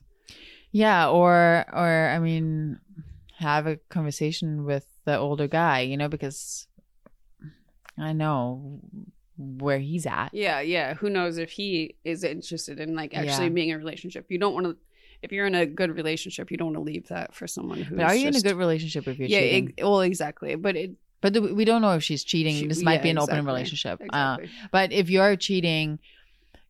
[0.72, 2.80] Yeah, or or I mean,
[3.38, 6.68] have a conversation with the older guy, you know, because
[7.98, 8.80] I know
[9.38, 10.30] where he's at.
[10.34, 10.94] Yeah, yeah.
[10.96, 13.50] Who knows if he is interested in like actually Yeah.
[13.50, 14.26] being in a relationship?
[14.30, 14.78] You don't want to.
[15.22, 17.96] If you're in a good relationship, you don't want to leave that for someone who's.
[17.96, 19.74] But are you in a good relationship if you're Yeah, cheating?
[19.78, 20.56] ex- well, exactly.
[20.56, 22.56] But it but we don't know if she's cheating.
[22.56, 23.54] She- this might yeah, be an open exactly.
[23.54, 24.02] relationship.
[24.12, 24.38] Uh,
[24.72, 26.00] but if you're cheating,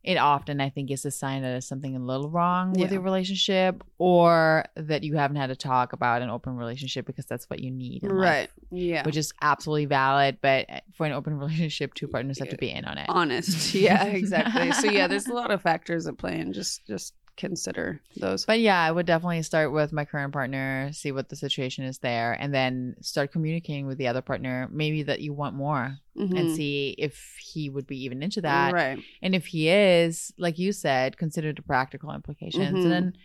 [0.04, 2.92] it often I think is a sign that there's something a little wrong with Yeah.
[2.92, 7.48] your relationship, or that you haven't had a talk about an open relationship because that's
[7.48, 8.50] what you need, in life, right.
[8.70, 9.04] Yeah.
[9.06, 12.70] Which is absolutely valid, but eh, for an open relationship, two partners have to be
[12.70, 13.06] in on it.
[13.08, 13.74] Honest.
[13.74, 14.04] Yeah.
[14.24, 14.70] Exactly.
[14.72, 18.44] so yeah, there's a lot of factors at play, and just just consider those.
[18.46, 21.98] But yeah, I would definitely start with my current partner, see what the situation is
[21.98, 26.32] there, and then start communicating with the other partner, maybe that you want more, and
[26.48, 26.54] Mhm.
[26.56, 28.72] see if he would be even into that.
[28.72, 28.98] Right.
[29.22, 32.78] And if he is, like you said, consider the practical implications.
[32.78, 32.82] Mhm.
[32.84, 33.16] And then,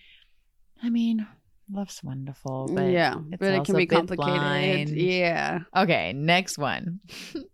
[0.82, 1.28] I mean,
[1.72, 4.18] love's wonderful, but yeah, it's but it can be complicated.
[4.18, 4.90] blind.
[4.90, 5.60] Yeah.
[5.76, 7.00] Okay, next one.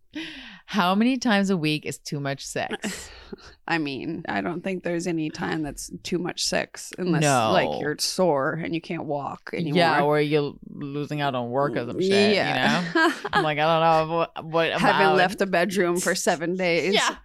[0.68, 3.10] How many times a week is too much sex?
[3.68, 7.52] I mean, I don't think there's any time that's too much sex unless No.
[7.52, 9.78] like you're sore and you can't walk anymore.
[9.78, 12.34] yeah, or you're losing out on work or some shit.
[12.36, 12.84] Yeah.
[12.84, 13.14] You know?
[13.34, 16.94] I'm like, I don't know what, what Haven't left the bedroom for seven days.
[16.96, 17.16] Yeah,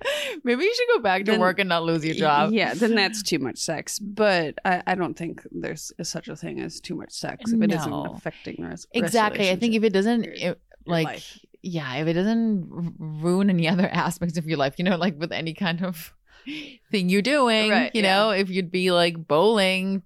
[0.45, 2.53] maybe you should go back to Then- work and not lose your job.
[2.53, 3.99] Yeah, then that's too much sex.
[3.99, 7.69] But I, I don't think there's such a thing as too much sex if it
[7.71, 8.87] not affecting the rest.
[8.93, 9.51] Exactly.
[9.51, 11.39] I think if it doesn't, it, like, life.
[11.63, 15.33] Yeah, if it doesn't ruin any other aspects of your life, you know, like with
[15.33, 16.13] any kind of
[16.91, 18.17] thing you're doing, Right, you yeah.
[18.17, 20.03] know, if you'd be like bowling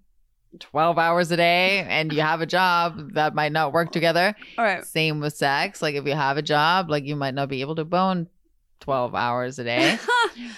[0.61, 4.34] 12 hours a day and you have a job that might not work together.
[4.59, 4.84] all right.
[4.84, 5.82] Same with sex.
[5.82, 8.28] Like if you have a job, like you might not be able to bone
[8.85, 9.99] 12 hours a day.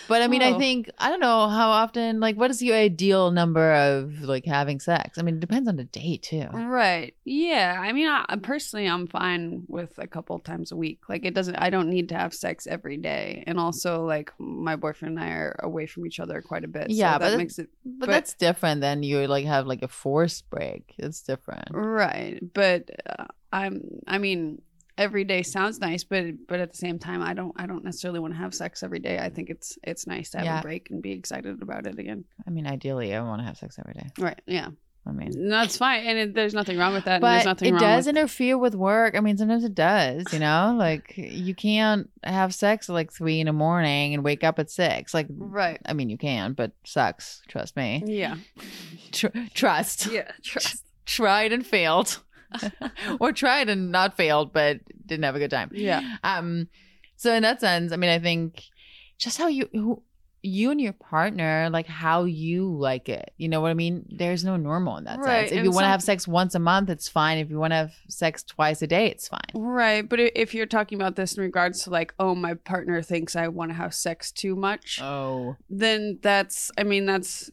[0.08, 0.58] But I mean, I Oh.
[0.58, 2.18] think I don't know how often.
[2.20, 5.18] Like, what is your ideal number of like having sex?
[5.18, 6.46] I mean, it depends on the date too.
[6.52, 7.14] Right.
[7.24, 7.76] Yeah.
[7.78, 11.00] I mean, I, personally, I'm fine with a couple times a week.
[11.08, 13.42] Like, it doesn't, I don't need to have sex every day.
[13.46, 16.88] And also, like, my boyfriend and I are away from each other quite a bit.
[16.90, 19.82] Yeah, So but that makes it But, But- that's different than you like have like
[19.82, 20.94] a forced break.
[20.98, 21.68] It's different.
[21.72, 22.38] right.
[22.54, 24.62] But uh, I'm, I mean,
[24.98, 28.20] every day sounds nice, but but at the same time, I don't, I don't necessarily
[28.20, 29.18] want to have sex every day.
[29.18, 30.58] I think it's it's nice to have Yeah.
[30.60, 32.24] a break and be excited about it again.
[32.46, 34.06] I mean, ideally, I want to have sex every day.
[34.18, 34.40] Right.
[34.46, 34.68] Yeah.
[35.08, 37.22] I mean, No, it's fine, and it, there's nothing wrong with that.
[37.22, 39.14] and there's but nothing it does with- interfere with work.
[39.16, 40.24] I mean, sometimes it does.
[40.32, 44.42] You know, like you can't have sex at like three in the morning and wake
[44.42, 45.14] up at six.
[45.14, 45.80] Like, Right.
[45.86, 47.40] I mean, you can, but sucks.
[47.46, 48.02] Trust me.
[48.04, 48.34] Yeah.
[49.12, 50.06] Tr- trust.
[50.10, 50.32] Yeah.
[50.42, 50.82] Trust.
[51.06, 52.20] Tried and failed,
[53.20, 55.70] or tried and not failed, but didn't have a good time.
[55.72, 56.16] Yeah.
[56.22, 56.68] Um,
[57.16, 58.64] so in that sense, I mean, I think
[59.18, 60.02] just how you who,
[60.46, 63.32] you and your partner like how you like it.
[63.36, 64.06] You know what I mean?
[64.08, 65.52] There's no normal in that Right, sense.
[65.52, 67.38] If and you want to have sex once a month, it's fine.
[67.38, 69.40] If you want to have sex twice a day, it's fine.
[69.54, 73.36] Right, but if you're talking about this in regards to like, oh, my partner thinks
[73.36, 77.50] I want to have sex too much, Oh, then that's, I mean, that's,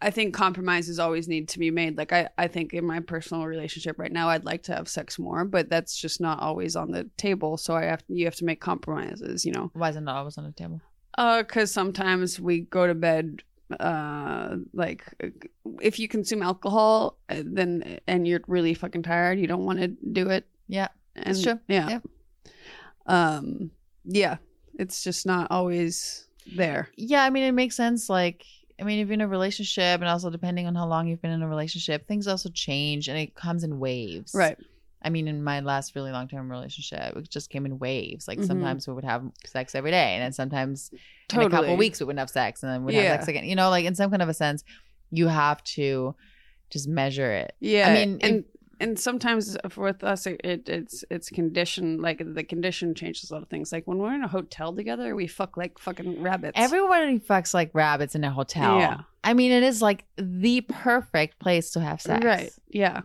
[0.00, 1.98] I think compromises always need to be made.
[1.98, 5.18] Like, I, I think in my personal relationship right now, I'd like to have sex
[5.18, 7.56] more, but that's just not always on the table.
[7.56, 10.38] So I have, you have to make compromises, you know, why is it not always
[10.38, 10.80] on the table?
[11.18, 13.42] Uh, because sometimes we go to bed
[13.78, 15.04] uh like
[15.80, 19.86] if you consume alcohol uh, then and you're really fucking tired you don't want to
[20.12, 20.88] do it Yeah.
[21.14, 21.60] and true.
[21.68, 22.02] yeah Yep.
[23.06, 23.70] um
[24.04, 24.36] yeah
[24.78, 28.08] it's just not always there Yeah, I mean, it makes sense.
[28.08, 28.44] Like,
[28.80, 31.30] I mean, if you're in a relationship, and also depending on how long you've been
[31.32, 34.32] in a relationship, things also change, and it comes in waves.
[34.34, 34.56] right
[35.02, 38.28] I mean, in my last really long term relationship, it just came in waves.
[38.28, 38.46] Like Mhm.
[38.46, 41.50] sometimes we would have sex every day, and then sometimes in a Totally.
[41.50, 43.02] couple weeks we wouldn't have sex, and then we'd Yeah.
[43.02, 43.44] have sex again.
[43.44, 44.62] You know, like in some kind of a sense,
[45.10, 46.14] you have to
[46.70, 47.54] just measure it.
[47.60, 48.44] yeah I mean, and
[48.78, 53.42] and sometimes with us it, it it's it's condition like the condition changes a lot
[53.42, 57.18] of things like when we're in a hotel together we fuck like fucking rabbits Everybody
[57.18, 58.78] fucks like rabbits in a hotel.
[58.78, 58.98] Yeah.
[59.24, 62.24] I mean, it is like the perfect place to have sex.
[62.24, 63.00] right yeah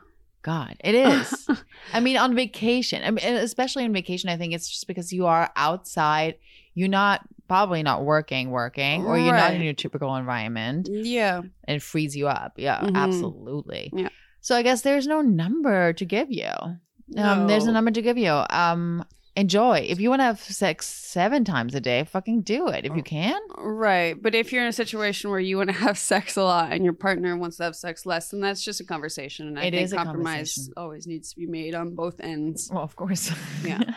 [0.45, 1.47] God, it is.
[1.93, 5.25] I mean, on vacation, I mean, especially on vacation, I think it's just because you
[5.25, 6.35] are outside.
[6.75, 11.75] You're not probably not working, working, or you're not in your typical environment, yeah and
[11.77, 12.53] it frees you up.
[12.57, 12.95] Yeah, Mhm.
[12.95, 13.89] absolutely.
[13.95, 14.09] Yeah.
[14.41, 16.51] So I guess there's no number to give you.
[17.17, 17.73] Um, there's a No.
[17.73, 18.43] number to give you.
[18.51, 19.03] Um,
[19.35, 19.79] enjoy.
[19.79, 22.99] If you want to have sex seven times a day, fucking do it if you
[22.99, 23.03] oh.
[23.03, 23.39] can.
[23.57, 24.21] Right.
[24.21, 26.83] But if you're in a situation where you want to have sex a lot and
[26.83, 29.47] your partner wants to have sex less, then that's just a conversation.
[29.47, 32.69] And I It think compromise always needs to be made on both ends.
[32.71, 33.31] Well, of course.
[33.63, 33.81] Yeah.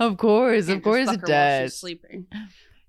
[0.00, 1.78] of course, of course it does.
[1.78, 2.26] sleeping.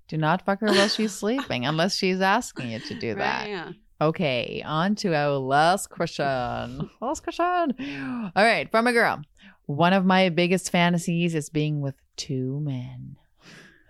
[0.08, 3.42] Do not fuck her while she's sleeping, unless she's asking you to do that.
[3.42, 3.72] Right, yeah.
[4.00, 6.90] Okay, on to our last question.
[7.00, 8.32] Last question.
[8.34, 9.22] All right, from a girl.
[9.66, 13.16] One of my biggest fantasies is being with two men.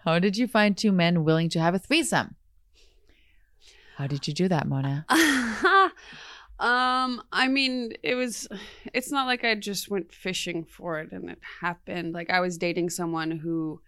[0.05, 2.35] How did you find two men willing to have a threesome?
[3.97, 5.07] How did you do that, Mona?
[6.59, 8.49] um, I mean, it was.
[8.93, 12.13] It's not like I just went fishing for it and it happened.
[12.13, 13.81] Like I was dating someone who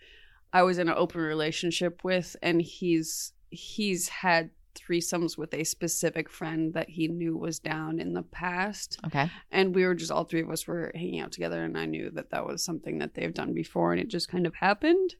[0.53, 6.29] I was in an open relationship with, and he's he's had threesomes with a specific
[6.29, 9.31] friend that he knew was down in the past Okay.
[9.51, 12.11] and we were just all three of us were hanging out together and i knew
[12.11, 15.15] that that was something that they've done before and it just kind of happened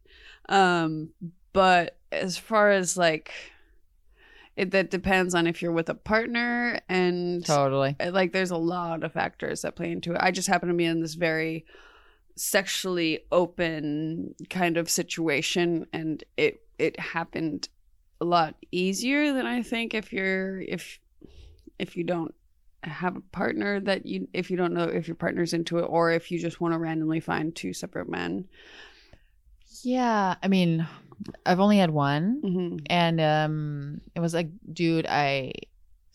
[0.49, 1.11] um
[1.53, 3.33] but as far as like
[4.57, 7.97] it that depends on if you're with a partner and Totally.
[8.01, 10.75] uh, like there's a lot of factors that play into it i just happen to
[10.75, 11.65] be in this very
[12.37, 17.69] sexually open kind of situation and it it happened
[18.21, 20.99] a lot easier than i think if you're if
[21.79, 22.35] if you don't
[22.83, 26.11] have a partner that you if you don't know if your partner's into it or
[26.11, 28.47] if you just want to randomly find two separate men
[29.83, 30.37] Yeah.
[30.43, 30.87] I mean,
[31.47, 32.41] I've only had one.
[32.45, 32.77] mm-hmm.
[32.91, 35.53] and um it was like dude i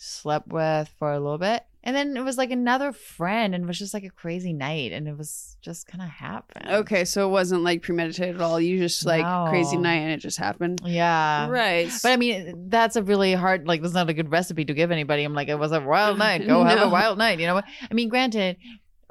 [0.02, 1.64] slept with for a little bit.
[1.84, 4.92] And then it was like another friend and it was just like a crazy night
[4.92, 8.60] and it was just kind of happened okay so it wasn't like premeditated at all.
[8.60, 10.82] You just like crazy night and it just happened?
[10.86, 11.48] Yeah.
[11.50, 11.90] Right.
[12.04, 14.92] But i mean that's a really hard like that's not a good recipe to give
[14.92, 15.24] anybody.
[15.24, 16.46] I'm like it was a wild night.
[16.46, 17.56] Go have a wild night you know?
[17.56, 18.58] What i mean granted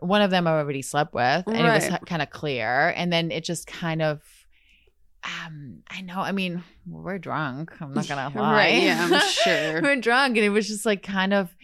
[0.01, 2.01] one of them i already slept with and it was Right.
[2.07, 2.91] kind of clear.
[2.97, 4.21] And then it just kind of
[5.45, 9.83] um i know i mean we're drunk i'm not gonna lie Right, yeah, I'm sure.
[9.83, 11.55] we're drunk and it was just like kind of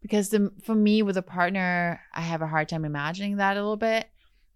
[0.00, 3.60] because the, for me with a partner i have a hard time imagining that a
[3.60, 4.08] little bit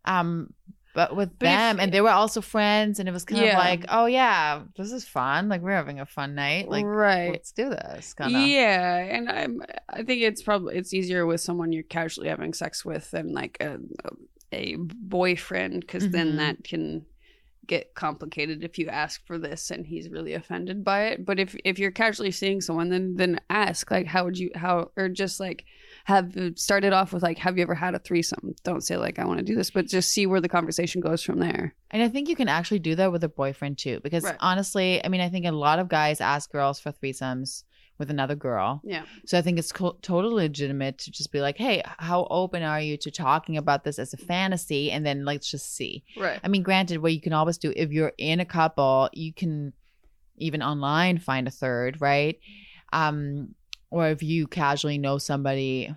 [0.05, 0.53] um
[0.95, 3.53] but with But if- them and they were also friends and it was kind Yeah.
[3.53, 7.30] of like oh yeah this is fun like we're having a fun night like right
[7.33, 11.41] let's do this kind of yeah and i'm i think it's probably it's easier with
[11.41, 13.78] someone you're casually having sex with than like a,
[14.53, 16.12] a boyfriend because Mhm.
[16.12, 17.05] then that can
[17.67, 21.55] get complicated if you ask for this and he's really offended by it but if
[21.65, 25.39] if you're casually seeing someone then then ask like how would you how or just
[25.39, 25.65] like
[26.05, 29.25] have started off with like have you ever had a threesome don't say like i
[29.25, 32.09] want to do this but just see where the conversation goes from there And I
[32.09, 34.01] think you can actually do that with a boyfriend too.
[34.03, 34.37] Because Right.
[34.41, 37.65] honestly, I mean, I think a lot of guys ask girls for threesomes
[37.99, 38.80] with another girl.
[38.84, 42.62] yeah So I think it's co- totally legitimate to just be like, hey, how open
[42.62, 44.90] are you to talking about this as a fantasy?
[44.90, 46.03] And then let's just see.
[46.16, 49.32] right I mean, granted, what you can always do if you're in a couple, you
[49.32, 49.72] can
[50.36, 52.38] even online find a third, right?
[52.93, 53.55] Um,
[53.90, 55.95] or if you casually know somebody,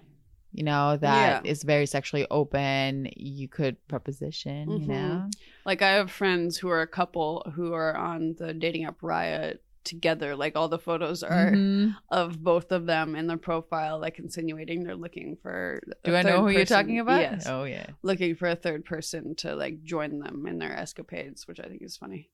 [0.52, 1.68] you know, that is Yeah.
[1.68, 4.88] very sexually open, you could proposition, you Mhm.
[4.88, 5.30] know?
[5.66, 9.64] Like I have friends who are a couple who are on the dating app Riot
[9.86, 10.36] together.
[10.36, 11.96] Like all the photos are Mhm.
[12.10, 15.82] of both of them in their profile, like insinuating they're looking for.
[16.04, 17.22] Do I know who you're talking about?
[17.22, 17.86] Yes, Oh yeah.
[18.04, 21.82] looking for a third person to like join them in their escapades, which I think
[21.84, 22.30] is funny.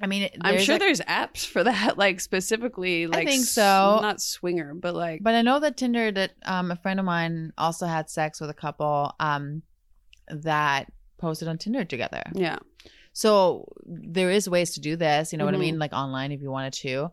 [0.00, 3.98] I mean, I'm sure there's apps for that, like specifically, like i think so.
[4.02, 7.52] Not swinger, but like But I know that Tinder that um a friend of mine
[7.58, 9.62] also had sex with a couple um
[10.28, 12.22] that posted on Tinder together.
[12.34, 12.58] yeah,
[13.12, 15.78] So there is ways to do this, you know what I mean?
[15.78, 17.10] Like online if you wanted to.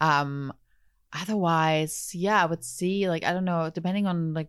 [0.00, 0.52] Um,
[1.12, 4.48] otherwise, yeah, I would see like I don't know, depending on like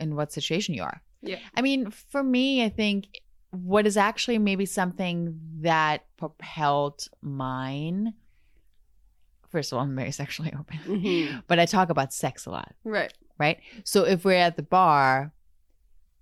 [0.00, 1.02] in what situation you are.
[1.22, 1.38] Yeah.
[1.54, 8.14] I mean, for me, I think what is actually maybe something that propelled mine.
[9.48, 11.42] First of all, I'm very sexually open, Mhm.
[11.46, 13.12] but I talk about sex a lot, Right.
[13.38, 13.58] right?
[13.84, 15.32] So if we're at the bar,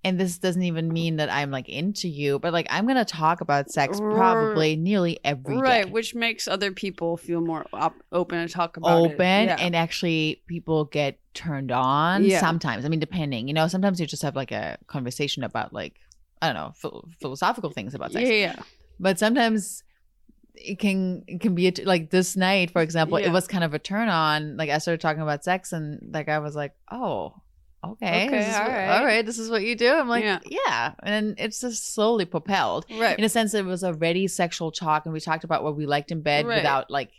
[0.03, 3.41] and this doesn't even mean that I'm like into you, but like I'm gonna talk
[3.41, 5.61] about sex probably nearly every day.
[5.61, 9.11] Right, which makes other people feel more op- open to talk about it.
[9.13, 9.57] open Yeah.
[9.59, 12.39] and actually people get turned on Yeah.
[12.39, 15.93] sometimes i mean depending you know sometimes you just have like a conversation about like
[16.41, 18.55] i don't know phil- philosophical things about sex yeah, yeah.
[18.99, 19.83] but sometimes
[20.55, 23.27] it can it can be a t- like this night for example Yeah.
[23.27, 26.27] it was kind of a turn on like i started talking about sex and like
[26.27, 27.35] i was like oh
[27.83, 28.97] okay, Okay, all what- right.
[28.99, 30.39] all right this is what you do i'm like Yeah.
[30.45, 33.17] yeah, and it's just slowly propelled Right.
[33.17, 36.11] in a sense it was already sexual talk and we talked about what we liked
[36.11, 36.57] in bed Right.
[36.57, 37.11] without like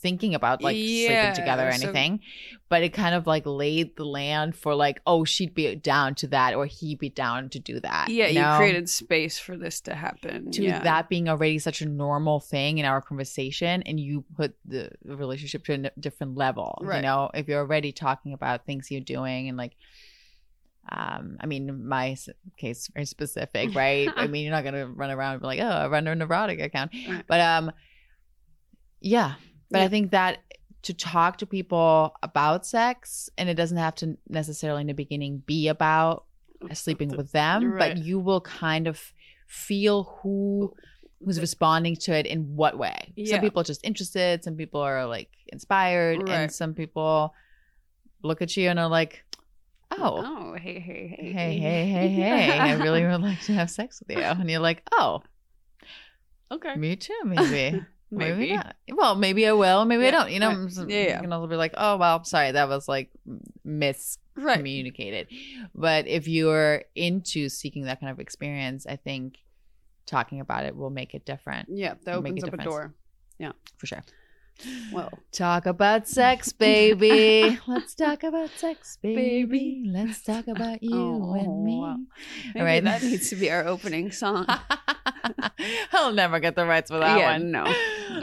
[0.00, 2.20] thinking about like Yeah, sleeping together or so- anything
[2.68, 6.26] but it kind of like laid the land for like oh she'd be down to
[6.28, 8.56] that or he'd be down to do that yeah, you know?
[8.58, 10.50] created space for this to happen.
[10.50, 10.80] to yeah.
[10.80, 15.64] that being already such a normal thing in our conversation and you put the relationship
[15.64, 19.56] to a different level you know if you're already talking about things you're doing and
[19.56, 19.74] like
[20.90, 22.16] um i mean my
[22.56, 25.66] case very specific right i mean you're not gonna run around and be like oh
[25.66, 26.94] i run an erotic account
[27.26, 27.70] but um
[29.00, 29.34] yeah
[29.70, 30.38] but i think that
[30.82, 35.42] to talk to people about sex and it doesn't have to necessarily in the beginning
[35.46, 36.24] be about
[36.72, 37.94] sleeping with them Right.
[37.96, 39.12] but you will kind of
[39.46, 40.74] feel who
[41.24, 43.32] who's responding to it in what way Yeah.
[43.36, 46.28] some people are just interested some people are like inspired Right.
[46.30, 47.34] and some people
[48.22, 49.24] look at you and are like
[49.90, 53.70] oh Oh, hey, hey, hey, hey hey hey hey i really would like to have
[53.70, 55.22] sex with you and you're like oh
[56.52, 56.74] okay.
[56.76, 57.80] me too maybe
[58.10, 58.56] Maybe, Maybe.
[58.56, 58.74] not.
[58.92, 59.84] Well, maybe I will.
[59.84, 60.30] Maybe I don't.
[60.30, 60.78] You know, right.
[60.78, 61.14] I'm Yeah, yeah.
[61.16, 63.10] you can also be like, oh well, sorry, that was like
[63.66, 65.26] miscommunicated.
[65.30, 65.68] Right.
[65.74, 69.38] But if you're into seeking that kind of experience, I think
[70.06, 72.64] talking about it will make it different Yeah, that Make a opens up a difference.
[72.64, 72.94] door.
[73.76, 74.02] for sure.
[74.92, 77.58] Well, Talk about sex, baby.
[77.68, 79.44] Let's talk about sex, baby.
[79.44, 79.84] Baby.
[79.92, 81.76] Let's talk about you Oh, and me.
[81.78, 81.96] wow.
[82.56, 82.82] All right.
[82.82, 84.46] that needs to be our opening song.
[85.92, 87.50] I'll never get the rights for that Yeah, one.
[87.50, 87.64] no,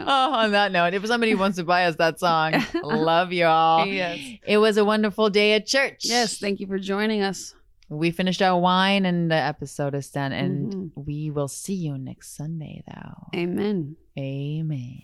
[0.07, 3.85] Oh, on that note, if somebody wants to buy us that song, love y'all.
[3.85, 4.19] yes.
[4.45, 5.99] It was a wonderful day at church.
[6.03, 7.55] Yes, thank you for joining us.
[7.87, 10.31] We finished our wine and the episode is done.
[10.31, 10.91] And Mhm.
[10.95, 13.27] we will see you next Sunday, though.
[13.39, 13.95] Amen.
[14.17, 15.01] Amen.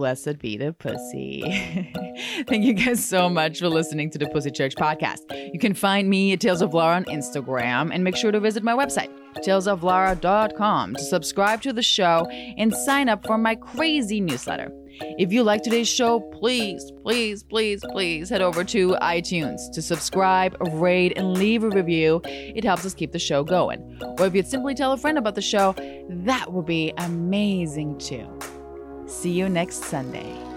[0.00, 1.42] Blessed be the pussy.
[2.48, 5.20] Thank you guys so much for listening to the Pussy Church podcast.
[5.52, 8.62] You can find me at Tales of Laura on Instagram and make sure to visit
[8.62, 9.10] my website,
[9.44, 14.72] talesoflaura.com, to subscribe to the show and sign up for my crazy newsletter.
[15.18, 20.56] If you like today's show, please, please, please, please head over to iTunes to subscribe,
[20.72, 22.22] rate, and leave a review.
[22.24, 24.00] It helps us keep the show going.
[24.18, 25.74] Or if you'd simply tell a friend about the show,
[26.08, 28.26] that would be amazing too.
[29.10, 30.49] See you next Sunday.